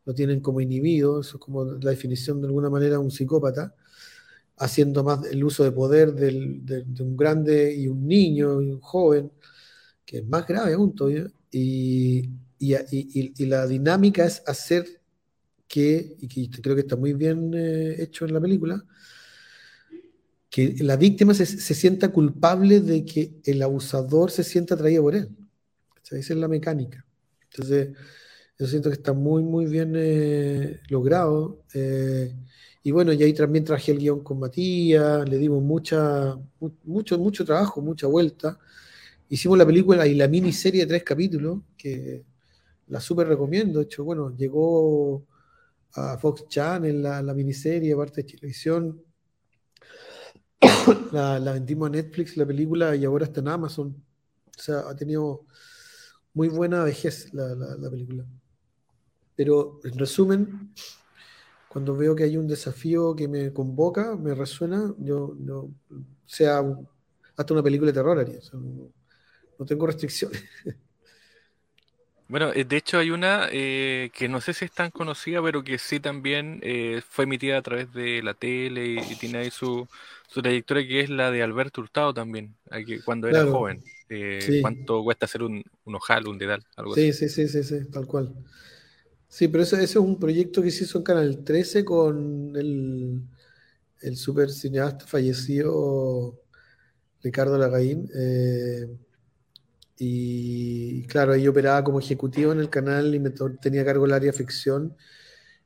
lo 0.05 0.13
tienen 0.13 0.41
como 0.41 0.61
inhibido, 0.61 1.21
eso 1.21 1.37
es 1.37 1.41
como 1.43 1.65
la 1.65 1.91
definición 1.91 2.41
de 2.41 2.47
alguna 2.47 2.69
manera 2.69 2.93
de 2.93 2.99
un 2.99 3.11
psicópata, 3.11 3.75
haciendo 4.59 5.03
más 5.03 5.25
el 5.25 5.43
uso 5.43 5.63
de 5.63 5.71
poder 5.71 6.13
de, 6.13 6.85
un 6.99 7.15
grande 7.15 7.73
y 7.73 7.87
un 7.87 8.05
niño 8.07 8.61
y 8.61 8.71
un 8.71 8.81
joven, 8.81 9.31
que 10.05 10.19
es 10.19 10.27
más 10.27 10.45
grave 10.45 10.73
aún 10.73 10.93
todavía, 10.95 11.27
y, 11.51 12.29
y, 12.59 13.45
la 13.45 13.65
dinámica 13.65 14.25
es 14.25 14.43
hacer 14.45 14.85
que, 15.67 16.15
y 16.19 16.49
que 16.49 16.61
creo 16.61 16.75
que 16.75 16.81
está 16.81 16.95
muy 16.95 17.13
bien 17.13 17.53
eh, 17.55 17.95
hecho 18.03 18.25
en 18.25 18.33
la 18.33 18.41
película, 18.41 18.83
que 20.49 20.75
la 20.79 20.97
víctima 20.97 21.33
se, 21.33 21.45
sienta 21.45 22.09
culpable 22.09 22.81
de 22.81 23.05
que 23.05 23.39
el 23.45 23.61
abusador 23.61 24.31
se 24.31 24.43
sienta 24.43 24.75
atraído 24.75 25.03
por 25.03 25.15
él. 25.15 25.29
esa 26.03 26.17
es 26.17 26.29
la 26.31 26.47
mecánica. 26.47 27.05
Entonces, 27.51 27.95
yo 28.57 28.67
siento 28.67 28.89
que 28.89 28.95
está 28.95 29.13
muy, 29.13 29.43
muy 29.43 29.67
bien 29.67 29.93
eh, 29.95 30.81
logrado. 30.89 31.63
Eh, 31.73 32.35
y 32.83 32.91
bueno, 32.91 33.13
y 33.13 33.23
ahí 33.23 33.33
también 33.33 33.65
traje 33.65 33.91
el 33.91 33.99
guion 33.99 34.23
con 34.23 34.39
Matías, 34.39 35.27
le 35.27 35.37
dimos 35.37 35.61
mucha, 35.61 36.37
mucho, 36.83 37.19
mucho 37.19 37.45
trabajo, 37.45 37.81
mucha 37.81 38.07
vuelta. 38.07 38.59
Hicimos 39.29 39.57
la 39.57 39.65
película 39.65 40.07
y 40.07 40.15
la 40.15 40.27
miniserie 40.27 40.81
de 40.81 40.87
tres 40.87 41.03
capítulos, 41.03 41.59
que 41.77 42.23
la 42.87 42.99
súper 42.99 43.27
recomiendo. 43.27 43.79
De 43.79 43.85
hecho, 43.85 44.03
bueno, 44.03 44.35
llegó 44.35 45.25
a 45.93 46.17
Fox 46.17 46.47
Channel 46.47 47.01
la, 47.01 47.21
la 47.21 47.33
miniserie, 47.33 47.93
aparte 47.93 48.23
de 48.23 48.29
televisión 48.29 49.03
la, 51.11 51.39
vendimos 51.53 51.87
a 51.87 51.91
Netflix, 51.91 52.37
la 52.37 52.45
película, 52.45 52.95
y 52.95 53.05
ahora 53.05 53.25
está 53.25 53.39
en 53.39 53.47
Amazon. 53.47 54.03
O 54.57 54.61
sea, 54.61 54.79
ha 54.89 54.95
tenido 54.95 55.45
muy 56.33 56.49
buena 56.49 56.83
vejez 56.83 57.33
la, 57.33 57.89
película. 57.89 58.25
Pero 59.35 59.79
en 59.83 59.97
resumen, 59.97 60.73
cuando 61.69 61.95
veo 61.95 62.15
que 62.15 62.23
hay 62.25 62.37
un 62.37 62.47
desafío 62.47 63.15
que 63.15 63.27
me 63.27 63.53
convoca, 63.53 64.15
me 64.17 64.35
resuena, 64.35 64.93
yo 64.99 65.35
sea 66.25 66.63
hasta 67.37 67.53
una 67.53 67.63
película 67.63 67.91
de 67.91 67.93
terror 67.95 68.19
haría. 68.19 68.39
no, 69.57 69.65
tengo 69.65 69.87
restricciones. 69.87 70.43
Bueno, 72.27 72.51
eh, 72.53 72.63
de 72.63 72.77
hecho 72.77 72.99
hay 72.99 73.09
una 73.09 73.47
eh, 73.51 74.11
que 74.13 74.29
no 74.29 74.39
sé 74.39 74.53
si 74.53 74.65
es 74.65 74.71
tan 74.71 74.91
conocida, 74.91 75.41
pero 75.41 75.63
que 75.63 75.79
sí 75.79 75.99
también 75.99 76.59
eh, 76.63 77.01
fue 77.09 77.23
emitida 77.23 77.57
a 77.57 77.61
través 77.63 77.91
de 77.91 78.21
la 78.21 78.35
tele 78.35 78.85
y 78.85 79.15
tiene 79.15 79.39
ahí 79.39 79.49
su, 79.51 79.87
su 80.27 80.41
trayectoria 80.43 80.87
que 80.87 80.99
es 81.01 81.09
la 81.09 81.31
de 81.31 81.41
Alberto 81.41 81.81
Hurtado 81.81 82.13
también, 82.13 82.55
cuando 83.03 83.27
era 83.27 83.43
joven. 83.43 83.83
Eh, 84.09 84.53
¿Cuánto 84.59 85.03
cuesta 85.03 85.25
hacer 85.25 85.41
un, 85.41 85.63
un 85.85 85.95
ojal, 85.95 86.27
un 86.27 86.37
dedal? 86.37 86.63
Algo 86.75 86.93
sí, 86.93 87.13
así? 87.13 87.13
sí, 87.13 87.29
sí, 87.29 87.47
sí, 87.47 87.85
tal 87.91 88.05
cual. 88.07 88.33
Sí, 89.29 89.47
pero 89.47 89.63
ese, 89.63 89.83
es 89.83 89.95
un 89.95 90.19
proyecto 90.19 90.61
que 90.61 90.71
se 90.71 90.83
hizo 90.85 90.97
en 90.97 91.03
Canal 91.03 91.43
13 91.43 91.85
con 91.85 92.55
el, 92.55 93.21
el 94.01 94.17
super 94.17 94.49
cineasta 94.49 95.05
fallecido 95.05 96.41
Ricardo 97.23 97.57
Lagaín. 97.57 98.09
Eh, 98.15 98.87
y 99.97 101.05
claro, 101.07 101.33
ahí 101.33 101.47
operaba 101.47 101.83
como 101.83 101.99
ejecutivo 101.99 102.51
en 102.53 102.59
el 102.59 102.69
canal 102.69 103.13
y 103.13 103.19
me 103.19 103.31
tenía 103.61 103.85
cargo 103.85 104.05
el 104.05 104.13
área 104.13 104.33
ficción. 104.33 104.95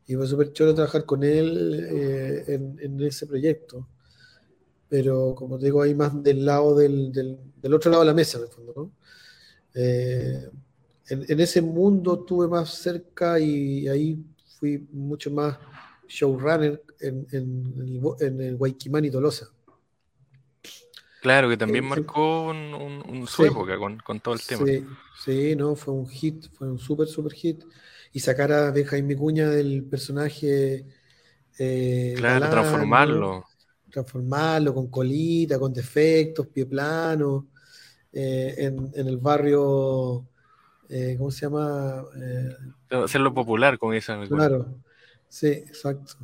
Y 0.07 0.15
fue 0.15 0.27
súper 0.27 0.53
chulo 0.53 0.75
trabajar 0.75 1.05
con 1.05 1.23
él 1.23 1.87
eh, 1.91 2.43
en, 2.81 3.01
ese 3.01 3.27
proyecto 3.27 3.87
pero 4.89 5.33
como 5.35 5.57
te 5.57 5.65
digo, 5.65 5.81
ahí 5.81 5.95
más 5.95 6.21
del 6.21 6.45
lado 6.45 6.75
del, 6.75 7.11
del, 7.11 7.73
otro 7.73 7.89
lado 7.89 8.03
de 8.03 8.07
la 8.09 8.13
mesa, 8.13 8.37
en 8.37 8.43
el 8.43 8.49
fondo, 8.51 8.73
¿no? 8.75 8.91
Eh, 9.73 10.51
en, 11.09 11.39
ese 11.39 11.61
mundo 11.61 12.19
tuve 12.19 12.47
más 12.47 12.73
cerca 12.73 13.39
y 13.39 13.87
ahí 13.87 14.17
fui 14.59 14.87
mucho 14.91 15.31
más 15.31 15.57
showrunner 16.07 16.81
en, 16.99 17.27
en, 17.31 18.01
en 18.19 18.41
el 18.41 18.55
Waikimani 18.55 19.11
Tolosa. 19.11 19.49
Claro, 21.21 21.49
que 21.49 21.57
también 21.57 21.85
marcó 21.85 22.49
un, 22.49 22.73
un, 22.73 23.27
su 23.27 23.45
época 23.45 23.77
con, 23.77 23.97
con, 23.99 24.19
todo 24.19 24.33
el 24.33 24.41
tema. 24.41 24.65
Sí, 24.65 24.85
sí, 25.23 25.55
no, 25.55 25.75
fue 25.75 25.93
un 25.93 26.07
hit, 26.07 26.47
fue 26.53 26.69
un 26.69 26.77
súper, 26.77 27.07
súper 27.07 27.31
hit. 27.33 27.63
Y 28.11 28.19
sacar 28.19 28.51
a 28.51 28.71
Benjamin 28.71 29.07
Micuña 29.07 29.49
del 29.49 29.83
personaje. 29.85 30.85
Eh, 31.57 32.13
claro, 32.17 32.49
transformarlo 32.49 33.45
transformarlo 33.93 34.73
con 34.73 34.87
colita, 34.87 35.59
con 35.59 35.71
defectos, 35.71 36.47
pie 36.47 36.65
plano, 36.65 37.49
eh, 38.11 38.55
en, 38.57 38.91
el 39.07 39.17
barrio, 39.17 40.25
eh, 40.89 41.15
¿cómo 41.17 41.31
se 41.31 41.45
llama? 41.45 42.05
Eh, 42.15 42.55
Hacerlo 42.89 43.33
popular, 43.33 43.77
con 43.77 43.93
esa 43.93 44.19
Claro, 44.27 44.75
sí, 45.27 45.47
exacto. 45.47 46.15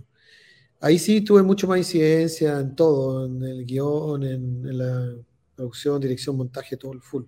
Ahí 0.82 0.98
sí 0.98 1.22
tuve 1.22 1.44
mucho 1.44 1.68
más 1.68 1.78
incidencia 1.78 2.60
en 2.60 2.76
todo, 2.76 3.26
en 3.26 3.44
el 3.44 3.66
guion, 3.66 4.24
en, 4.24 4.78
la 4.78 5.14
producción, 5.56 6.00
dirección, 6.00 6.38
montaje, 6.38 6.78
todo 6.78 6.94
el 6.94 7.02
full. 7.02 7.24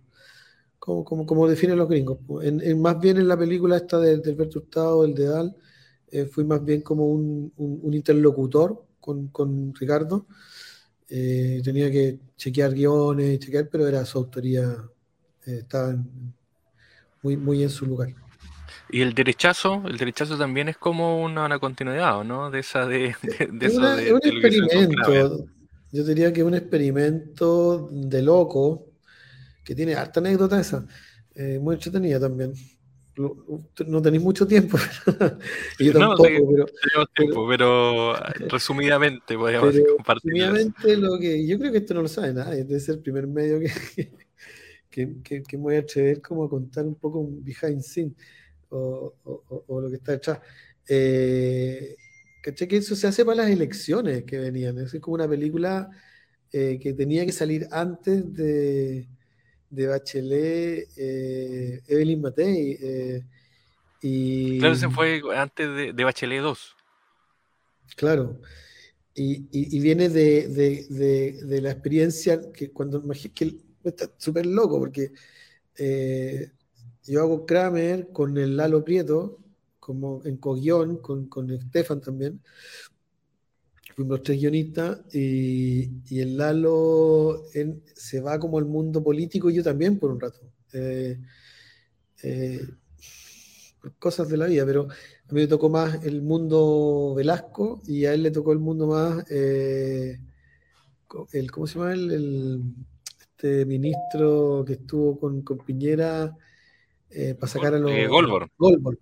Como, 0.80 1.04
como, 1.04 1.26
como 1.26 1.48
definen 1.48 1.78
los 1.78 1.90
gringos. 1.90 2.18
En, 2.42 2.82
más 2.82 3.00
bien 3.00 3.18
en 3.18 3.28
la 3.28 3.38
película 3.38 3.78
esta 3.78 4.00
de, 4.00 4.18
de 4.18 4.32
Alberto 4.32 4.60
Hurtado, 4.60 5.06
el 5.06 5.14
de 5.14 5.26
Dal, 5.26 5.56
fui 6.32 6.44
más 6.44 6.64
bien 6.64 6.82
como 6.82 7.08
un, 7.08 7.52
un 7.58 7.94
interlocutor 7.94 8.86
con, 9.02 9.74
Ricardo. 9.76 10.28
Eh, 11.10 11.62
tenía 11.64 11.92
que 11.92 12.20
chequear 12.38 12.74
guiones, 12.74 13.40
chequear, 13.40 13.68
pero 13.70 13.88
era 13.88 14.06
su 14.06 14.18
autoría, 14.20 14.78
eh, 15.46 15.58
estaba 15.60 15.96
muy, 17.22 17.38
muy 17.38 17.64
en 17.64 17.70
su 17.70 17.86
lugar. 17.86 18.14
Y 18.90 19.02
el 19.02 19.14
derechazo, 19.14 19.84
el 19.88 19.98
derechazo 19.98 20.38
también 20.38 20.68
es 20.70 20.78
como 20.78 21.24
una, 21.24 21.58
continuidad, 21.60 22.24
¿no? 22.24 22.52
De 22.52 22.60
esa 22.60 22.86
de, 22.86 23.16
un 23.50 24.20
experimento. 24.24 25.46
Yo 25.92 26.04
diría 26.04 26.32
que 26.32 26.42
es 26.42 26.46
un 26.46 26.56
experimento 26.56 27.90
de 27.92 28.22
loco 28.22 28.88
que 29.64 29.76
tiene 29.76 29.96
harta 29.96 30.20
anécdota 30.20 30.60
esa, 30.60 30.86
eh, 31.36 31.60
muy 31.60 31.76
entretenida 31.76 32.20
también 32.20 32.54
no 33.88 34.02
tenéis 34.02 34.24
mucho 34.24 34.48
tiempo. 34.48 34.78
yo 35.80 35.94
tampoco, 35.94 36.24
pero, 36.24 37.06
tiempo, 37.16 37.48
pero, 37.48 38.16
resumidamente 38.50 39.36
podríamos 39.36 39.76
compartir. 39.96 40.34
Resumidamente, 40.34 40.98
lo 40.98 41.20
que 41.20 41.46
yo 41.46 41.60
creo 41.60 41.72
que 41.72 41.80
esto 41.80 41.94
no 41.94 42.04
lo 42.04 42.08
sabe 42.08 42.34
nadie, 42.34 42.64
debe 42.64 42.80
ser 42.80 42.96
el 42.96 43.02
primer 43.02 43.28
medio 43.28 43.60
que, 43.60 44.12
que, 44.92 45.22
que, 45.24 45.42
que, 45.42 45.58
me 45.58 45.64
voy 45.64 45.76
a 45.78 45.80
atrever 45.80 46.22
como 46.22 46.44
a 46.44 46.50
contar 46.50 46.86
un 46.86 46.96
poco 46.96 47.20
un 47.20 47.44
behind 47.44 47.82
scene 47.82 48.14
o, 48.70 49.16
o, 49.68 49.82
lo 49.82 49.90
que 49.90 49.96
está 49.96 50.12
detrás. 50.12 50.40
Eh, 50.88 51.96
¿Caché 52.44 52.68
que 52.68 52.78
eso 52.78 52.96
se 52.96 53.08
hace 53.08 53.26
para 53.26 53.44
las 53.44 53.50
elecciones 53.50 54.24
que 54.24 54.38
venían? 54.38 54.78
Es 54.78 54.96
como 55.00 55.16
una 55.16 55.28
película 55.28 55.90
eh, 56.52 56.78
que 56.82 56.94
tenía 56.94 57.26
que 57.26 57.32
salir 57.32 57.68
antes 57.72 58.34
de 58.34 59.08
de 59.72 59.88
Bachelet, 59.88 60.90
eh, 60.98 61.82
Evelyn 61.88 62.22
Matei. 62.22 62.78
Eh, 62.80 63.24
y, 64.02 64.60
claro, 64.60 64.76
se 64.76 64.90
fue 64.90 65.22
antes 65.36 65.96
de, 65.96 66.04
Bachelet 66.04 66.42
2. 66.42 66.76
Claro. 67.96 68.40
Y, 69.16 69.80
viene 69.80 70.10
de, 70.10 71.60
la 71.62 71.72
experiencia 71.72 72.40
que 72.54 72.72
cuando 72.72 73.04
que 73.34 73.58
está 73.84 74.12
súper 74.18 74.46
loco 74.46 74.80
porque 74.80 75.12
eh, 75.78 76.52
yo 77.06 77.22
hago 77.22 77.46
Kramer 77.46 78.10
con 78.12 78.38
el 78.38 78.58
Lalo 78.58 78.84
Prieto, 78.84 79.40
como 79.80 80.22
en 80.26 80.38
coguión, 80.38 80.98
con, 80.98 81.28
con 81.28 81.50
Estefan 81.52 82.02
también, 82.02 82.42
fuimos 83.96 84.18
los 84.18 84.24
tres 84.24 84.40
guionistas 84.40 85.02
y, 85.14 86.20
el 86.20 86.38
Lalo 86.38 87.44
se 87.96 88.22
va 88.22 88.40
como 88.40 88.58
al 88.58 88.66
mundo 88.66 89.04
político 89.04 89.50
y 89.50 89.56
yo 89.56 89.64
también 89.64 90.00
por 90.00 90.12
un 90.12 90.20
rato. 90.20 90.40
Eh, 90.74 91.20
eh, 92.24 92.68
cosas 94.00 94.30
de 94.30 94.38
la 94.38 94.46
vida, 94.46 94.66
pero 94.66 94.84
a 94.84 95.34
mí 95.34 95.42
me 95.42 95.48
tocó 95.48 95.70
más 95.70 96.04
el 96.06 96.22
mundo 96.22 97.14
Velasco 97.16 97.82
y 97.88 98.06
a 98.06 98.14
él 98.14 98.24
le 98.24 98.32
tocó 98.32 98.52
el 98.52 98.60
mundo 98.60 98.88
más, 98.88 99.26
eh, 99.32 100.20
el, 101.34 101.52
¿cómo 101.52 101.68
se 101.68 101.80
llama 101.80 101.94
El, 101.94 102.64
este 103.42 103.66
ministro 103.66 104.64
que 104.66 104.74
estuvo 104.74 105.20
con, 105.20 105.44
Piñera 105.66 106.36
para 107.40 107.48
sacar 107.52 107.74
a 107.74 107.80
los... 107.80 107.92
Golbor, 108.08 108.50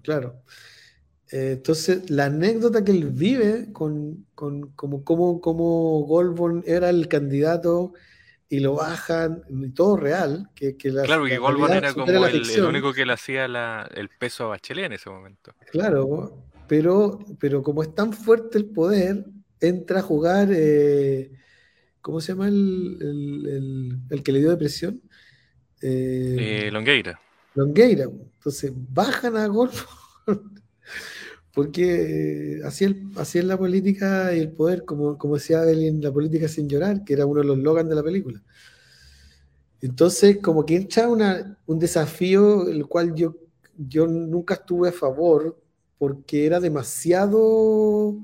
claro. 0.02 0.43
Eh, 1.32 1.54
entonces, 1.54 2.10
la 2.10 2.25
anécdota 2.25 2.84
que 2.84 2.91
él 2.91 3.06
vive 3.06 3.71
con, 3.71 4.25
con 4.34 4.71
como, 4.71 5.04
como, 5.04 5.41
como 5.41 5.99
Goldborn 6.02 6.63
era 6.65 6.89
el 6.89 7.08
candidato 7.08 7.93
y 8.47 8.62
lo 8.62 8.75
bajan, 8.75 9.43
y 9.47 9.69
todo 9.69 9.95
real. 9.95 10.49
Que, 10.56 10.75
que 10.75 10.91
la, 10.91 11.04
claro, 11.04 11.25
que 11.25 11.38
Goldman 11.38 11.73
era 11.73 11.93
como 11.93 12.08
el, 12.08 12.65
único 12.65 12.93
que 12.93 13.06
le 13.06 13.13
hacía 13.13 13.45
el 13.45 14.10
peso 14.17 14.45
a 14.45 14.47
Bachelet 14.47 14.86
en 14.86 14.93
ese 14.93 15.10
momento. 15.10 15.54
Claro, 15.71 16.45
pero, 16.67 17.19
pero 17.39 17.62
como 17.62 17.84
es 17.84 17.93
tan 17.93 18.12
fuerte 18.12 18.58
el 18.58 18.65
poder, 18.65 19.25
entra 19.60 19.99
a 19.99 20.04
jugar, 20.04 20.49
eh, 20.52 21.32
¿cómo 22.01 22.21
se 22.21 22.33
llama 22.33 22.47
el, 22.47 24.21
que 24.23 24.31
le 24.31 24.39
dio 24.39 24.49
depresión? 24.49 25.01
Eh, 25.81 26.65
eh, 26.67 26.71
Longueira. 26.71 27.19
Longueira. 27.55 28.05
Entonces 28.05 28.71
bajan 28.75 29.38
a 29.38 29.47
Goldman 29.47 29.85
porque 31.53 32.62
así, 32.63 32.85
es 32.85 33.43
la 33.43 33.57
política 33.57 34.33
y 34.33 34.39
el 34.39 34.51
poder, 34.51 34.85
como, 34.85 35.17
como 35.17 35.35
decía 35.35 35.69
en 35.69 36.01
la 36.01 36.12
política 36.12 36.47
sin 36.47 36.69
llorar, 36.69 37.03
que 37.03 37.13
era 37.13 37.25
uno 37.25 37.41
de 37.41 37.47
los 37.47 37.57
logans 37.57 37.89
de 37.89 37.95
la 37.95 38.03
película. 38.03 38.41
Entonces, 39.81 40.38
como 40.41 40.65
que 40.65 40.75
entra 40.75 41.07
un 41.07 41.79
desafío 41.79 42.67
el 42.69 42.85
cual 42.85 43.15
yo, 43.15 43.35
yo 43.77 44.07
nunca 44.07 44.55
estuve 44.55 44.89
a 44.89 44.93
favor, 44.93 45.57
porque 45.97 46.45
era 46.45 46.59
demasiado 46.59 48.17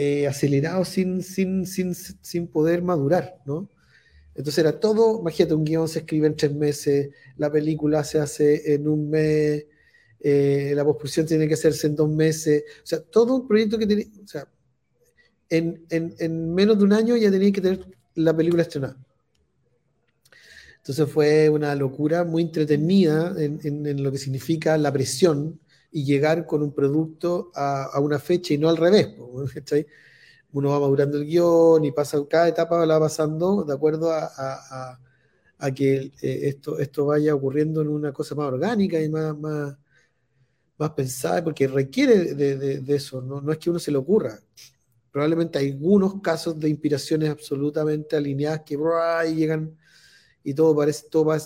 eh, 0.00 0.28
acelerado 0.28 0.84
sin, 0.84 1.24
sin, 1.24 1.66
sin, 1.66 1.92
sin 1.92 2.46
poder 2.46 2.82
madurar, 2.82 3.34
¿no? 3.44 3.68
Entonces 4.32 4.58
era 4.58 4.78
todo, 4.78 5.18
imagínate, 5.18 5.54
un 5.54 5.64
guion 5.64 5.88
se 5.88 5.98
escribe 5.98 6.28
en 6.28 6.36
tres 6.36 6.54
meses, 6.54 7.10
la 7.36 7.50
película 7.50 8.04
se 8.04 8.20
hace 8.20 8.74
en 8.74 8.86
un 8.86 9.10
mes, 9.10 9.66
eh, 10.20 10.72
la 10.76 10.84
postproducción 10.84 11.26
tiene 11.26 11.48
que 11.48 11.54
hacerse 11.54 11.88
en 11.88 11.96
dos 11.96 12.08
meses, 12.08 12.62
o 12.80 12.86
sea, 12.86 13.00
todo 13.00 13.34
un 13.34 13.48
proyecto 13.48 13.76
que 13.76 13.88
tenía, 13.88 14.06
o 14.22 14.28
sea, 14.28 14.46
en, 15.50 15.84
en, 15.90 16.14
en, 16.20 16.54
menos 16.54 16.78
de 16.78 16.84
un 16.84 16.92
año 16.92 17.16
ya 17.16 17.32
tenía 17.32 17.50
que 17.50 17.60
tener 17.60 17.84
la 18.14 18.36
película 18.36 18.62
estrenada. 18.62 18.96
Entonces 20.76 21.10
fue 21.10 21.48
una 21.48 21.74
locura 21.74 22.22
muy 22.22 22.42
entretenida 22.42 23.34
en, 23.36 23.58
en 23.64 24.00
lo 24.00 24.12
que 24.12 24.18
significa 24.18 24.78
la 24.78 24.92
presión 24.92 25.58
y 25.90 26.04
llegar 26.04 26.46
con 26.46 26.62
un 26.62 26.72
producto 26.72 27.50
a, 27.54 27.84
a 27.84 28.00
una 28.00 28.18
fecha 28.18 28.54
y 28.54 28.58
no 28.58 28.68
al 28.68 28.76
revés. 28.76 29.08
Uno 30.52 30.70
va 30.70 30.80
madurando 30.80 31.18
el 31.18 31.26
guion 31.26 31.84
y 31.84 31.92
pasa, 31.92 32.18
cada 32.28 32.48
etapa 32.48 32.84
la 32.86 32.94
va 32.94 33.06
pasando 33.06 33.64
de 33.64 33.74
acuerdo 33.74 34.10
a, 34.10 34.30
a, 34.34 34.98
a 35.58 35.74
que 35.74 36.12
eh, 36.22 36.40
esto, 36.48 36.78
esto 36.78 37.06
vaya 37.06 37.34
ocurriendo 37.34 37.82
en 37.82 37.88
una 37.88 38.12
cosa 38.12 38.34
más 38.34 38.46
orgánica 38.46 39.00
y 39.00 39.08
más, 39.08 39.38
más, 39.38 39.76
más 40.78 40.90
pensada, 40.90 41.42
porque 41.42 41.66
requiere 41.66 42.34
de, 42.34 42.80
de, 42.80 42.94
eso, 42.94 43.20
¿no? 43.20 43.40
no 43.40 43.52
es 43.52 43.58
que 43.58 43.70
uno 43.70 43.78
se 43.78 43.90
le 43.90 43.98
ocurra. 43.98 44.38
Probablemente 45.10 45.58
hay 45.58 45.72
algunos 45.72 46.20
casos 46.20 46.58
de 46.58 46.68
inspiraciones 46.68 47.30
absolutamente 47.30 48.16
alineadas 48.16 48.62
que 48.64 48.78
llegan 49.34 49.76
y 50.44 50.54
todo 50.54 50.76
parece, 50.76 51.08
todo 51.10 51.36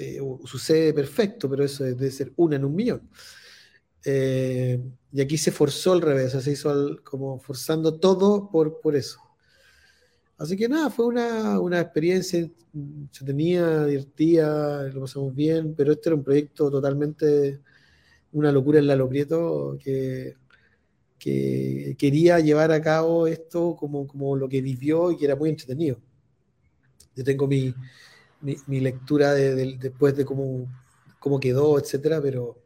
eh, 0.00 0.18
sucede 0.46 0.94
perfecto, 0.94 1.48
pero 1.50 1.62
eso 1.64 1.84
debe 1.84 2.10
ser 2.10 2.32
una 2.36 2.56
en 2.56 2.64
un 2.64 2.74
millón. 2.74 3.08
Eh, 4.04 4.80
y 5.12 5.20
aquí 5.20 5.36
se 5.36 5.52
forzó 5.52 5.92
al 5.92 6.00
revés, 6.00 6.32
se 6.32 6.50
hizo 6.50 7.02
como 7.04 7.38
forzando 7.38 7.98
todo 7.98 8.50
por, 8.50 8.80
por 8.80 8.96
eso. 8.96 9.20
Así 10.38 10.56
que 10.56 10.68
nada, 10.68 10.88
fue 10.88 11.06
una, 11.06 11.60
una 11.60 11.80
experiencia, 11.80 12.48
se 13.10 13.24
tenía, 13.26 13.84
divertida, 13.84 14.84
lo 14.84 15.02
pasamos 15.02 15.34
bien, 15.34 15.74
pero 15.76 15.92
este 15.92 16.08
era 16.08 16.16
un 16.16 16.24
proyecto 16.24 16.70
totalmente 16.70 17.60
una 18.32 18.52
locura 18.52 18.78
en 18.78 18.86
Lalo 18.86 19.08
Prieto 19.08 19.76
que, 19.82 20.36
que 21.18 21.94
quería 21.98 22.40
llevar 22.40 22.72
a 22.72 22.80
cabo 22.80 23.26
esto 23.26 23.76
como, 23.76 24.06
como 24.06 24.34
lo 24.36 24.48
que 24.48 24.62
vivió 24.62 25.10
y 25.12 25.18
que 25.18 25.26
era 25.26 25.36
muy 25.36 25.50
entretenido. 25.50 25.98
Yo 27.14 27.24
tengo 27.24 27.46
mi, 27.46 27.74
mi, 28.40 28.80
lectura 28.80 29.32
de, 29.34 29.76
después 29.78 30.16
de 30.16 30.24
cómo, 30.24 30.66
cómo 31.18 31.40
quedó, 31.40 31.78
etcétera, 31.78 32.20
pero, 32.22 32.58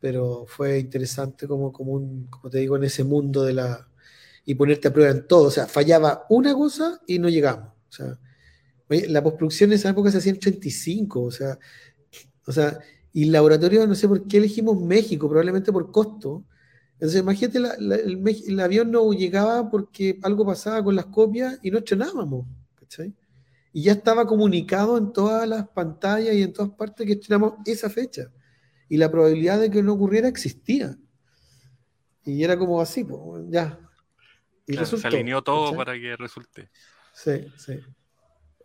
pero 0.00 0.44
fue 0.46 0.78
interesante 0.78 1.46
como, 1.48 1.72
como, 1.72 1.92
un, 1.92 2.26
como 2.26 2.50
te 2.50 2.58
digo, 2.58 2.76
en 2.76 2.84
ese 2.84 3.04
mundo 3.04 3.44
de 3.44 3.54
la... 3.54 3.88
y 4.44 4.54
ponerte 4.54 4.88
a 4.88 4.92
prueba 4.92 5.10
en 5.10 5.26
todo. 5.26 5.48
O 5.48 5.50
sea, 5.50 5.66
fallaba 5.66 6.26
una 6.30 6.54
cosa 6.54 7.00
y 7.06 7.18
no 7.18 7.28
llegamos. 7.28 7.68
O 7.88 7.92
sea, 7.92 8.18
la 8.88 9.22
postproducción 9.22 9.70
en 9.70 9.76
esa 9.76 9.90
época 9.90 10.10
se 10.10 10.18
hacía 10.18 10.32
en 10.32 10.38
85, 10.38 11.22
o 11.22 11.30
sea, 11.30 11.58
o 12.46 12.52
sea, 12.52 12.78
y 13.12 13.24
el 13.24 13.32
laboratorio, 13.32 13.86
no 13.86 13.94
sé 13.94 14.08
por 14.08 14.26
qué 14.26 14.38
elegimos 14.38 14.80
México, 14.80 15.28
probablemente 15.28 15.72
por 15.72 15.90
costo. 15.90 16.44
Entonces, 16.94 17.20
imagínate, 17.20 17.58
el, 17.58 18.60
avión 18.60 18.90
no 18.90 19.12
llegaba 19.12 19.70
porque 19.70 20.18
algo 20.22 20.44
pasaba 20.44 20.82
con 20.82 20.96
las 20.96 21.06
copias 21.06 21.58
y 21.62 21.70
no 21.70 21.78
estrenábamos. 21.78 22.46
Y 23.74 23.82
ya 23.82 23.92
estaba 23.92 24.26
comunicado 24.26 24.96
en 24.96 25.12
todas 25.12 25.46
las 25.46 25.68
pantallas 25.68 26.34
y 26.34 26.42
en 26.42 26.52
todas 26.54 26.70
partes 26.70 27.06
que 27.06 27.12
estrenamos 27.12 27.54
esa 27.66 27.90
fecha. 27.90 28.32
Y 28.88 28.96
la 28.96 29.10
probabilidad 29.10 29.60
de 29.60 29.70
que 29.70 29.82
no 29.82 29.92
ocurriera 29.92 30.28
existía. 30.28 30.96
Y 32.24 32.42
era 32.42 32.56
como 32.56 32.80
así, 32.80 33.04
pues, 33.04 33.44
ya. 33.50 33.78
Y 34.66 34.76
se 34.76 35.06
alineó 35.06 35.42
todo 35.42 35.76
para 35.76 35.92
que 35.94 36.16
resulte. 36.16 36.70
Sí, 37.12 37.46
sí. 37.58 37.80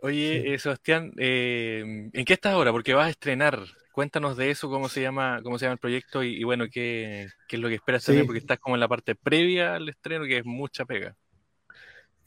Oye, 0.02 0.54
eh, 0.54 0.60
Sebastián, 0.60 1.12
eh, 1.18 2.10
¿en 2.14 2.26
qué 2.26 2.34
estás 2.34 2.54
ahora? 2.54 2.72
Porque 2.72 2.94
vas 2.94 3.08
a 3.08 3.10
estrenar 3.10 3.60
cuéntanos 4.00 4.38
de 4.38 4.50
eso, 4.50 4.70
cómo 4.70 4.88
se 4.88 5.02
llama, 5.02 5.42
cómo 5.44 5.60
se 5.60 5.66
llama 5.66 5.74
el 5.74 5.80
proyecto 5.80 6.24
y, 6.24 6.42
bueno, 6.46 6.68
qué, 6.72 7.28
qué, 7.50 7.58
es 7.58 7.62
lo 7.62 7.68
que 7.68 7.76
esperas 7.76 8.06
también, 8.06 8.26
porque 8.26 8.40
estás 8.40 8.58
como 8.58 8.78
en 8.78 8.80
la 8.80 8.88
parte 8.88 9.14
previa 9.14 9.76
al 9.76 9.90
estreno, 9.90 10.24
que 10.24 10.38
es 10.38 10.46
mucha 10.46 10.86
pega. 10.86 11.18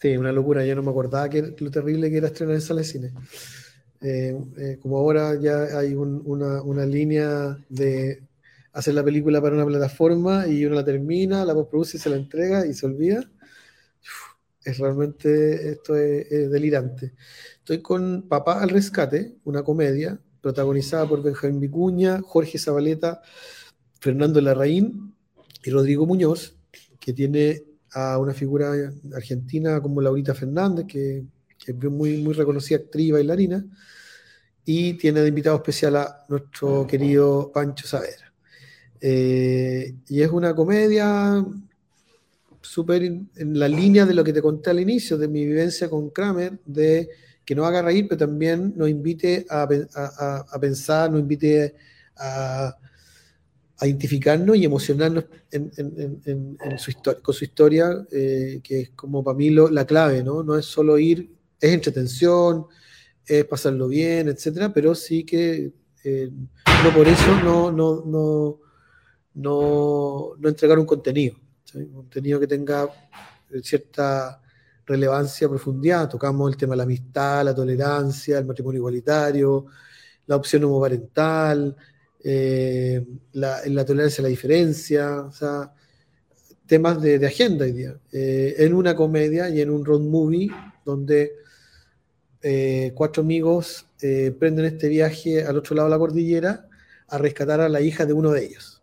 Sí, 0.03 0.17
una 0.17 0.33
locura, 0.33 0.67
yo 0.67 0.75
no 0.75 0.83
me 0.83 0.91
acordaba 0.91 1.31
que 1.31 1.55
lo 1.61 1.71
terrible 1.71 2.11
que 2.11 2.17
era 2.17 2.27
estrenar 2.27 2.57
en 2.57 2.61
sala 2.61 2.81
de 2.81 2.87
cine. 2.87 3.13
Eh, 4.01 4.37
eh, 4.59 4.79
como 4.83 4.99
ahora 4.99 5.41
ya 5.41 5.79
hay 5.79 5.95
una, 5.95 6.61
una, 6.61 6.85
línea 6.85 7.57
de 7.69 8.21
hacer 8.73 8.95
la 8.95 9.05
película 9.05 9.41
para 9.41 9.55
una 9.55 9.65
plataforma 9.65 10.49
y 10.49 10.65
uno 10.67 10.75
la 10.75 10.85
termina, 10.85 11.45
la 11.45 11.55
postproduce 11.55 11.99
y 11.99 12.01
se 12.01 12.11
la 12.11 12.17
entrega 12.17 12.67
y 12.67 12.75
se 12.75 12.85
olvida. 12.85 13.31
es 14.65 14.79
realmente, 14.79 15.71
esto 15.71 15.95
es, 15.97 16.33
es 16.33 16.51
delirante. 16.51 17.13
Estoy 17.59 17.81
con 17.81 18.23
Papá 18.29 18.61
al 18.61 18.71
Rescate, 18.71 19.37
una 19.45 19.63
comedia 19.63 20.19
protagonizada 20.41 21.09
por 21.09 21.23
Benjamín 21.23 21.61
Vicuña, 21.61 22.21
Jorge 22.23 22.59
Zabaleta, 22.59 23.23
Fernando 24.01 24.41
Larraín 24.41 25.15
y 25.63 25.71
Rodrigo 25.71 26.07
Muñoz, 26.07 26.57
que 26.99 27.13
tiene 27.13 27.72
a 27.95 28.19
una 28.19 28.35
figura 28.35 28.73
argentina 29.15 29.81
como 29.81 30.01
Laurita 30.01 30.35
Fernández, 30.35 30.87
que, 30.87 31.25
es 31.65 31.75
muy, 31.77 32.19
muy 32.19 32.35
reconocida 32.35 32.79
actriz 32.79 33.09
y 33.09 33.13
bailarina, 33.13 33.65
y 34.65 34.95
tiene 34.95 35.21
de 35.21 35.29
invitado 35.29 35.57
especial 35.57 35.97
a 35.97 36.25
nuestro 36.29 36.87
querido 36.87 37.51
Pancho 37.53 37.87
Saavedra. 37.87 38.33
Eh, 39.01 39.95
y 40.09 40.23
es 40.23 40.31
una 40.31 40.55
comedia 40.55 41.45
súper 42.61 43.03
en 43.03 43.29
la 43.35 43.69
línea 43.69 44.07
de 44.07 44.15
lo 44.15 44.25
que 44.25 44.33
te 44.33 44.41
conté 44.41 44.71
al 44.71 44.81
inicio, 44.81 45.19
de 45.19 45.29
mi 45.29 45.45
vivencia 45.45 45.91
con 45.91 46.11
Kramer, 46.11 46.59
de 46.65 47.11
que 47.45 47.55
nos 47.55 47.67
haga 47.67 47.83
reír, 47.83 48.07
pero 48.09 48.19
también 48.19 48.73
nos 48.77 48.89
invite 48.89 49.47
a, 49.49 49.69
pensar, 50.61 51.11
nos 51.11 51.21
invite 51.21 51.75
a, 52.17 52.77
identificarnos 53.87 54.57
y 54.57 54.65
emocionarnos 54.65 55.25
con 57.23 57.35
su 57.35 57.45
historia, 57.45 58.07
eh, 58.11 58.61
que 58.63 58.81
es 58.81 58.91
como 58.91 59.25
para 59.25 59.37
mí 59.37 59.51
la 59.51 59.85
clave, 59.85 60.23
¿no? 60.23 60.43
No 60.43 60.57
es 60.57 60.67
solo 60.67 60.99
ir, 60.99 61.31
es 61.61 61.73
entretención, 61.73 62.67
es 63.27 63.45
pasarlo 63.45 63.89
bien, 63.89 64.29
etcétera, 64.29 64.73
pero 64.73 64.95
sí 64.95 65.25
que 65.25 65.73
eh, 66.05 66.31
no 66.85 66.95
por 66.95 67.07
eso 67.07 67.41
no, 67.43 67.71
no, 67.71 68.03
no, 68.05 68.59
no, 69.35 70.49
entregar 70.49 70.79
un 70.79 70.87
contenido, 70.87 71.37
un 71.75 71.93
contenido 71.93 72.41
que 72.41 72.47
tenga 72.47 72.89
cierta 73.63 74.41
relevancia, 74.87 75.49
profundidad. 75.49 76.09
Tocamos 76.09 76.51
el 76.51 76.57
tema 76.57 76.73
de 76.73 76.79
la 76.79 76.83
amistad, 76.83 77.45
la 77.45 77.55
tolerancia, 77.55 78.39
el 78.39 78.47
matrimonio 78.47 78.79
igualitario, 78.79 79.67
la 80.27 80.37
opción 80.37 80.65
homoparental, 80.65 81.77
eh, 82.25 83.05
la, 83.33 83.85
tolerancia 83.85 84.23
la 84.23 84.29
diferencia, 84.29 85.29
temas 86.67 87.01
de, 87.03 87.27
agenda 87.27 87.65
hoy. 87.65 87.87
Eh, 88.13 88.55
en 88.59 88.75
una 88.75 88.95
comedia 88.95 89.49
y 89.49 89.61
en 89.61 89.71
un 89.71 89.85
road 89.85 90.01
movie 90.01 90.51
donde 90.85 91.33
eh, 92.43 92.93
cuatro 92.95 93.23
amigos 93.23 93.87
prenden 94.39 94.65
este 94.65 94.89
viaje 94.89 95.45
al 95.45 95.57
otro 95.57 95.77
lado 95.77 95.89
de 95.89 95.95
la 95.95 95.99
cordillera 95.99 96.69
a 97.09 97.19
rescatar 97.19 97.61
a 97.61 97.69
la 97.69 97.81
hija 97.81 98.05
de 98.05 98.13
uno 98.13 98.31
de 98.31 98.45
ellos. 98.47 98.83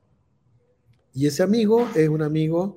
Y 1.13 1.27
ese 1.27 1.43
amigo 1.43 1.89
es 1.95 2.07
un 2.07 2.21
amigo 2.21 2.75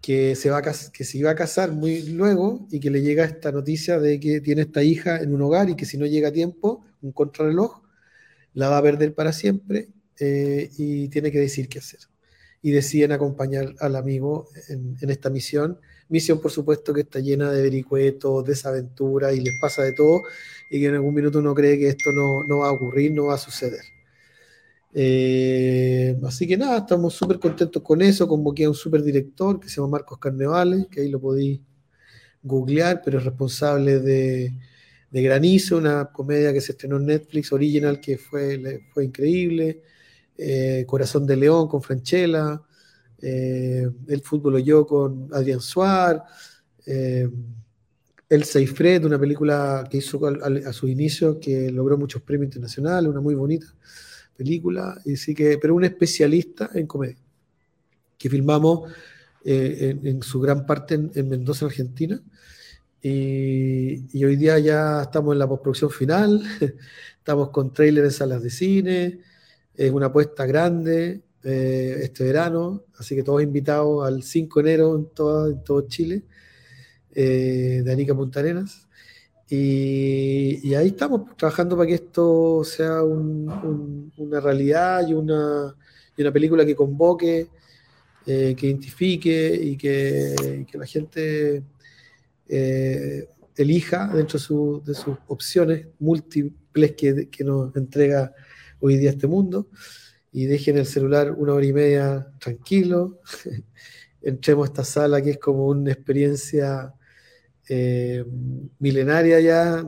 que 0.00 0.34
se, 0.34 0.50
va 0.50 0.58
a, 0.58 0.62
que 0.62 1.04
se 1.04 1.18
iba 1.18 1.30
a 1.30 1.34
casar 1.34 1.72
muy 1.72 2.02
luego 2.02 2.66
y 2.70 2.80
que 2.80 2.90
le 2.90 3.02
llega 3.02 3.24
esta 3.24 3.52
noticia 3.52 3.98
de 3.98 4.18
que 4.18 4.40
tiene 4.40 4.62
esta 4.62 4.82
hija 4.82 5.18
en 5.18 5.34
un 5.34 5.42
hogar 5.42 5.68
y 5.68 5.76
que 5.76 5.84
si 5.84 5.98
no 5.98 6.06
llega 6.06 6.28
a 6.28 6.32
tiempo, 6.32 6.84
un 7.02 7.12
contrarreloj, 7.12 7.82
la 8.54 8.68
va 8.68 8.78
a 8.78 8.82
perder 8.82 9.14
para 9.14 9.32
siempre 9.32 9.88
eh, 10.18 10.70
y 10.78 11.08
tiene 11.08 11.30
que 11.30 11.38
decir 11.40 11.68
qué 11.68 11.78
hacer. 11.78 12.00
y 12.62 12.72
deciden 12.72 13.12
acompañar 13.12 13.74
al 13.80 13.96
amigo 13.96 14.48
en, 14.68 14.96
esta 15.10 15.30
misión. 15.30 15.78
Misión, 16.10 16.40
por 16.40 16.50
supuesto, 16.50 16.92
que 16.92 17.02
está 17.02 17.20
llena 17.20 17.50
de 17.50 17.62
vericuetos, 17.62 18.44
desaventuras 18.44 19.34
y 19.34 19.40
les 19.40 19.54
pasa 19.60 19.82
de 19.82 19.92
todo 19.92 20.24
y 20.70 20.80
que 20.80 20.86
en 20.86 20.94
algún 20.96 21.14
minuto 21.14 21.38
uno 21.38 21.54
cree 21.54 21.78
que 21.78 21.88
esto 21.88 22.12
no, 22.12 22.44
no 22.44 22.58
va 22.58 22.68
a 22.68 22.72
ocurrir, 22.72 23.12
no 23.12 23.26
va 23.26 23.34
a 23.34 23.38
suceder. 23.38 23.80
Eh, 24.92 26.18
así 26.24 26.46
que 26.46 26.56
nada, 26.56 26.78
estamos 26.78 27.14
súper 27.14 27.38
contentos 27.38 27.82
con 27.82 28.02
eso. 28.02 28.28
Convoqué 28.28 28.64
a 28.64 28.68
un 28.68 28.74
súper 28.74 29.02
director 29.02 29.60
que 29.60 29.68
se 29.68 29.76
llama 29.76 29.92
Marcos 29.92 30.18
Carnevales, 30.18 30.86
que 30.90 31.02
ahí 31.02 31.08
lo 31.08 31.20
podí 31.20 31.62
googlear, 32.42 33.02
pero 33.04 33.18
es 33.18 33.24
responsable 33.24 34.00
de, 34.00 34.52
de 35.10 35.22
Granizo, 35.22 35.78
una 35.78 36.06
comedia 36.06 36.52
que 36.52 36.60
se 36.60 36.72
estrenó 36.72 36.96
en 36.96 37.06
Netflix, 37.06 37.52
original, 37.52 38.00
que 38.00 38.16
fue, 38.16 38.82
fue 38.92 39.04
increíble. 39.04 39.82
Eh, 40.42 40.84
Corazón 40.86 41.26
de 41.26 41.36
León 41.36 41.68
con 41.68 41.82
Franchella, 41.82 42.62
eh, 43.20 43.86
El 44.08 44.22
fútbol 44.22 44.54
o 44.54 44.58
yo 44.58 44.86
con 44.86 45.28
Adrián 45.34 45.60
Suárez, 45.60 46.22
eh, 46.86 47.28
El 48.26 48.44
Seifred, 48.44 49.04
una 49.04 49.18
película 49.18 49.86
que 49.90 49.98
hizo 49.98 50.18
a, 50.26 50.72
su 50.72 50.88
inicio 50.88 51.38
que 51.38 51.70
logró 51.70 51.98
muchos 51.98 52.22
premios 52.22 52.46
internacionales, 52.46 53.10
una 53.10 53.20
muy 53.20 53.34
bonita 53.34 53.66
película, 54.34 54.98
y 55.04 55.16
sí 55.16 55.34
que, 55.34 55.58
pero 55.58 55.74
un 55.74 55.84
especialista 55.84 56.70
en 56.72 56.86
comedia, 56.86 57.18
que 58.16 58.30
filmamos 58.30 58.90
en, 59.44 60.22
su 60.22 60.40
gran 60.40 60.64
parte 60.64 60.94
en, 60.94 61.28
Mendoza, 61.28 61.66
Argentina. 61.66 62.18
Y, 63.02 64.04
y, 64.12 64.24
hoy 64.24 64.36
día 64.36 64.58
ya 64.58 65.02
estamos 65.02 65.32
en 65.32 65.38
la 65.38 65.48
postproducción 65.48 65.90
final, 65.90 66.42
estamos 67.18 67.48
con 67.48 67.72
trailers 67.72 68.08
en 68.08 68.12
salas 68.12 68.42
de 68.42 68.50
cine, 68.50 69.20
es 69.74 69.90
una 69.90 70.06
apuesta 70.06 70.44
grande 70.44 71.22
eh, 71.42 72.00
este 72.02 72.24
verano, 72.24 72.84
así 72.98 73.16
que 73.16 73.22
todos 73.22 73.42
invitados 73.42 74.06
al 74.06 74.22
5 74.22 74.62
de 74.62 74.70
enero 74.70 74.96
en 74.96 75.06
todo, 75.06 75.50
en 75.50 75.64
todo 75.64 75.88
Chile, 75.88 76.22
eh, 77.14 77.80
de 77.82 77.92
Anica 77.92 78.14
Punta 78.14 78.40
Arenas. 78.40 78.86
Y, 79.48 80.74
ahí 80.74 80.88
estamos 80.88 81.34
trabajando 81.36 81.76
para 81.76 81.88
que 81.88 81.94
esto 81.94 82.62
sea 82.62 83.02
una 83.02 84.40
realidad 84.40 85.08
y 85.08 85.14
una, 85.14 85.74
y 86.16 86.22
una, 86.22 86.32
película 86.32 86.64
que 86.64 86.76
convoque, 86.76 87.48
eh, 88.26 88.54
que 88.56 88.66
identifique 88.66 89.54
y 89.54 89.76
que, 89.76 90.66
que 90.70 90.78
la 90.78 90.86
gente 90.86 91.64
elija 93.56 94.08
dentro 94.08 94.38
de, 94.38 94.44
su, 94.44 94.82
de, 94.84 94.94
sus 94.94 95.16
opciones 95.28 95.86
múltiples 95.98 96.92
que, 96.92 97.44
nos 97.44 97.74
entrega 97.76 98.32
hoy 98.80 98.96
día 98.96 99.10
este 99.10 99.26
mundo 99.26 99.68
y 100.32 100.46
dejen 100.46 100.78
el 100.78 100.86
celular 100.86 101.32
una 101.32 101.54
hora 101.54 101.66
y 101.66 101.72
media 101.72 102.26
tranquilo. 102.38 103.20
Entremos 104.22 104.68
a 104.68 104.70
esta 104.72 104.84
sala 104.84 105.22
que 105.22 105.30
es 105.30 105.38
como 105.38 105.66
una 105.66 105.92
experiencia 105.92 106.94
eh, 107.68 108.24
milenaria 108.78 109.40
ya, 109.40 109.84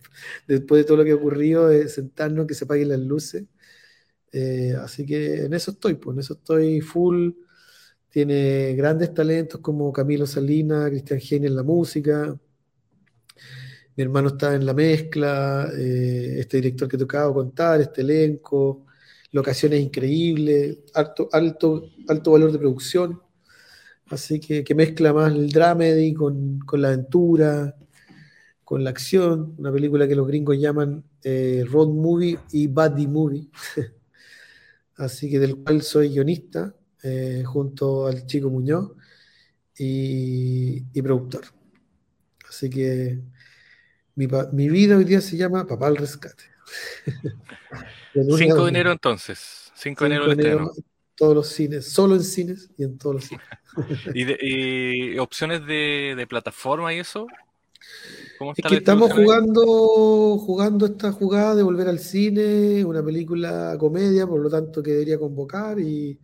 después 0.46 0.82
de 0.82 0.84
todo 0.84 0.98
lo 0.98 1.04
que 1.04 1.12
ha 1.12 1.16
ocurrido, 1.16 1.70
sentarnos, 1.88 2.46
que 2.46 2.54
se 2.54 2.64
apaguen 2.64 2.88
las 2.88 3.00
luces. 3.00 3.44
Eh, 4.32 4.74
así 4.80 5.06
que 5.06 5.44
en 5.44 5.54
eso 5.54 5.72
estoy, 5.72 5.94
pues 5.94 6.14
en 6.14 6.20
eso 6.20 6.34
estoy 6.34 6.80
full. 6.80 7.32
Tiene 8.10 8.74
grandes 8.74 9.12
talentos 9.12 9.60
como 9.60 9.92
Camilo 9.92 10.26
Salinas, 10.26 10.88
Cristian 10.90 11.20
Genio 11.20 11.48
en 11.48 11.56
la 11.56 11.62
música, 11.62 12.38
mi 13.98 14.04
hermano 14.04 14.28
está 14.28 14.54
en 14.54 14.64
la 14.64 14.74
mezcla, 14.74 15.68
eh, 15.76 16.36
este 16.38 16.58
director 16.58 16.88
que 16.88 16.96
tocaba 16.96 17.34
contar, 17.34 17.80
este 17.80 18.02
elenco, 18.02 18.86
locaciones 19.32 19.80
increíbles, 19.80 20.78
alto, 20.94 21.28
alto, 21.32 21.90
alto 22.06 22.30
valor 22.30 22.52
de 22.52 22.60
producción. 22.60 23.20
Así 24.06 24.38
que, 24.38 24.62
que 24.62 24.74
mezcla 24.76 25.12
más 25.12 25.32
el 25.32 25.50
dramedy 25.50 26.14
con, 26.14 26.60
con, 26.60 26.80
la 26.80 26.88
aventura, 26.88 27.74
con 28.62 28.84
la 28.84 28.90
acción, 28.90 29.56
una 29.58 29.72
película 29.72 30.06
que 30.06 30.14
los 30.14 30.28
gringos 30.28 30.56
llaman 30.60 31.02
eh, 31.24 31.64
road 31.68 31.88
movie 31.88 32.38
y 32.52 32.68
buddy 32.68 33.08
movie. 33.08 33.50
Así 34.96 35.28
que 35.28 35.40
del 35.40 35.56
cual 35.56 35.82
soy 35.82 36.10
guionista, 36.10 36.72
eh, 37.02 37.42
junto 37.44 38.06
al 38.06 38.26
chico 38.26 38.50
Muñoz 38.50 38.92
y, 39.76 40.84
y 40.92 41.02
productor. 41.02 41.44
Así 42.48 42.70
que 42.70 43.20
mi, 44.14 44.68
vida 44.68 44.96
hoy 44.96 45.04
día 45.04 45.20
se 45.20 45.36
llama 45.36 45.64
Papá 45.64 45.86
al 45.86 45.96
Rescate. 45.96 46.42
5 48.14 48.64
de 48.64 48.68
enero 48.68 48.90
entonces. 48.90 49.70
5 49.76 50.08
de 50.08 50.32
enero, 50.32 50.72
Todos 51.14 51.34
los 51.36 51.48
cines, 51.48 51.86
solo 51.88 52.16
en 52.16 52.24
cines 52.24 52.68
y 52.76 52.82
en 52.82 52.98
todos 52.98 53.14
los 53.14 53.24
cines. 53.26 53.44
¿Y, 54.42 55.16
opciones 55.18 55.64
de, 55.66 56.26
plataforma 56.28 56.92
y 56.92 56.98
eso? 56.98 57.28
es 58.56 58.64
que 58.68 58.76
estamos 58.76 59.12
jugando, 59.12 59.62
jugando 60.38 60.86
esta 60.86 61.12
jugada 61.12 61.54
de 61.54 61.62
volver 61.62 61.86
al 61.86 62.00
cine, 62.00 62.84
una 62.84 63.04
película 63.04 63.76
comedia, 63.78 64.26
por 64.26 64.40
lo 64.40 64.50
tanto 64.50 64.82
que 64.82 64.90
debería 64.90 65.18
convocar 65.18 65.78
y, 65.78 66.18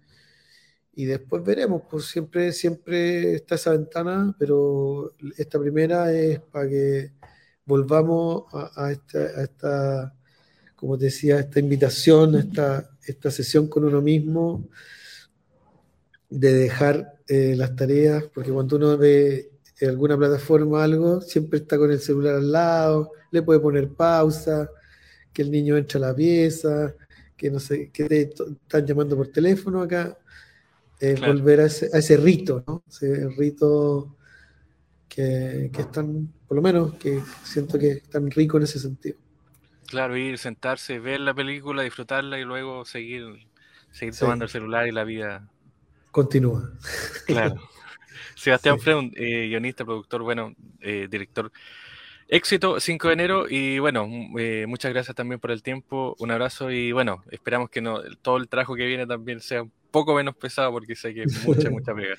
y 0.97 1.07
después 1.07 1.43
veremos, 1.45 1.83
pues 1.91 2.07
siempre, 2.07 2.53
siempre 2.53 3.35
está 3.35 3.57
esa 3.57 3.73
ventana, 3.73 4.35
pero 4.39 5.13
esta 5.37 5.59
primera 5.59 6.13
es 6.13 6.41
para 6.41 6.69
que 6.69 7.13
volvamos 7.65 8.45
a, 8.53 8.93
esta, 8.93 10.15
como 10.77 10.97
te 10.99 11.07
decía, 11.07 11.41
esta 11.41 11.61
invitación, 11.61 12.37
esta, 12.37 12.91
esta 13.07 13.31
sesión 13.31 13.69
con 13.69 13.85
uno 13.85 14.01
mismo, 14.01 14.69
de 16.29 16.53
dejar 16.53 17.21
eh, 17.29 17.55
las 17.57 17.75
tareas, 17.75 18.25
porque 18.33 18.51
cuando 18.51 18.77
uno 18.77 18.97
ve 18.97 19.51
en 19.81 19.89
alguna 19.89 20.17
plataforma 20.17 20.85
algo, 20.85 21.21
siempre 21.21 21.61
está 21.61 21.77
con 21.79 21.91
el 21.91 22.01
celular 22.01 22.37
al 22.37 22.53
lado, 22.53 23.13
le 23.31 23.43
puede 23.43 23.61
poner 23.61 23.89
pausa, 23.89 24.71
que 25.33 25.43
el 25.43 25.51
niño 25.51 25.77
entra 25.77 25.99
a 25.99 26.09
la 26.09 26.15
pieza, 26.15 26.95
que 27.37 27.51
no 27.51 27.59
sé, 27.59 27.91
que 27.91 28.05
te 28.05 28.23
están 28.23 28.87
llamando 28.87 29.17
por 29.17 29.29
teléfono 29.29 29.83
acá, 29.83 30.17
volver 31.15 31.61
a 31.61 31.67
ese, 31.67 31.91
a 31.93 31.99
ese, 31.99 32.17
rito, 32.17 32.65
¿no? 32.67 32.83
Ese 32.89 33.29
rito 33.37 34.17
que, 35.09 35.71
que 35.73 35.83
están, 35.83 36.33
por 36.49 36.57
lo 36.57 36.63
menos, 36.63 36.95
que 36.95 37.21
siento 37.43 37.79
que 37.79 37.93
están 37.93 38.31
rico 38.31 38.57
en 38.57 38.65
ese 38.65 38.79
sentido. 38.79 39.17
Claro, 39.87 40.17
ir, 40.17 40.39
sentarse, 40.39 40.99
ver 40.99 41.21
la 41.21 41.35
película, 41.35 41.83
disfrutarla 41.83 42.39
y 42.39 42.45
luego 42.45 42.85
seguir, 42.85 43.47
seguir 43.91 44.17
tomando 44.17 44.45
el 44.45 44.51
celular 44.51 44.87
y 44.87 44.93
la 44.93 45.05
vida. 45.05 45.49
Continúa. 46.11 46.73
Claro. 47.27 47.57
Sebastián 48.35 48.81
Freund, 48.81 49.13
eh, 49.17 49.49
guionista, 49.49 49.85
productor, 49.85 50.23
bueno, 50.23 50.55
eh, 50.81 51.07
director. 51.11 51.53
Éxito, 52.29 52.81
5 52.81 53.09
de 53.09 53.15
enero 53.15 53.47
y 53.49 53.79
bueno, 53.79 54.09
eh, 54.39 54.65
muchas 54.67 54.93
gracias 54.93 55.15
también 55.15 55.41
por 55.41 55.51
el 55.51 55.63
tiempo, 55.63 56.17
un 56.19 56.31
abrazo 56.31 56.71
y 56.71 56.91
bueno, 56.93 57.23
esperamos 57.31 57.71
que 57.71 57.81
no, 57.81 58.01
todo 58.23 58.39
el 58.39 58.49
trabajo 58.49 58.75
que 58.75 58.87
viene 58.87 59.07
también 59.07 59.41
sea 59.41 59.63
un 59.63 59.73
poco 59.91 60.15
menos 60.15 60.35
pesado 60.35 60.73
porque 60.73 60.97
sé 60.97 61.13
que 61.13 61.25
es 61.25 61.47
mucha, 61.47 61.71
mucha 61.71 61.95
pega. 61.95 62.17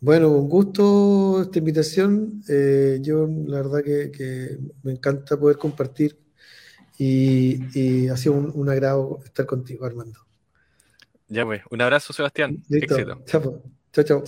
Bueno, 0.00 0.30
un 0.30 0.48
gusto 0.48 1.42
esta 1.42 1.58
invitación. 1.58 2.42
Eh, 2.48 2.98
yo 3.00 3.28
la 3.46 3.62
verdad 3.62 3.82
que, 3.82 4.58
me 4.82 4.92
encanta 4.92 5.38
poder 5.38 5.56
compartir 5.56 6.18
y, 6.98 8.08
ha 8.08 8.16
sido 8.16 8.34
un, 8.34 8.68
agrado 8.68 9.20
estar 9.24 9.46
contigo, 9.46 9.84
Armando. 9.84 10.20
Ya 11.28 11.44
pues, 11.44 11.62
un 11.70 11.82
abrazo 11.82 12.12
Sebastián. 12.12 12.62
Éxito. 12.70 13.22
Chao, 13.26 13.62
chao. 14.04 14.24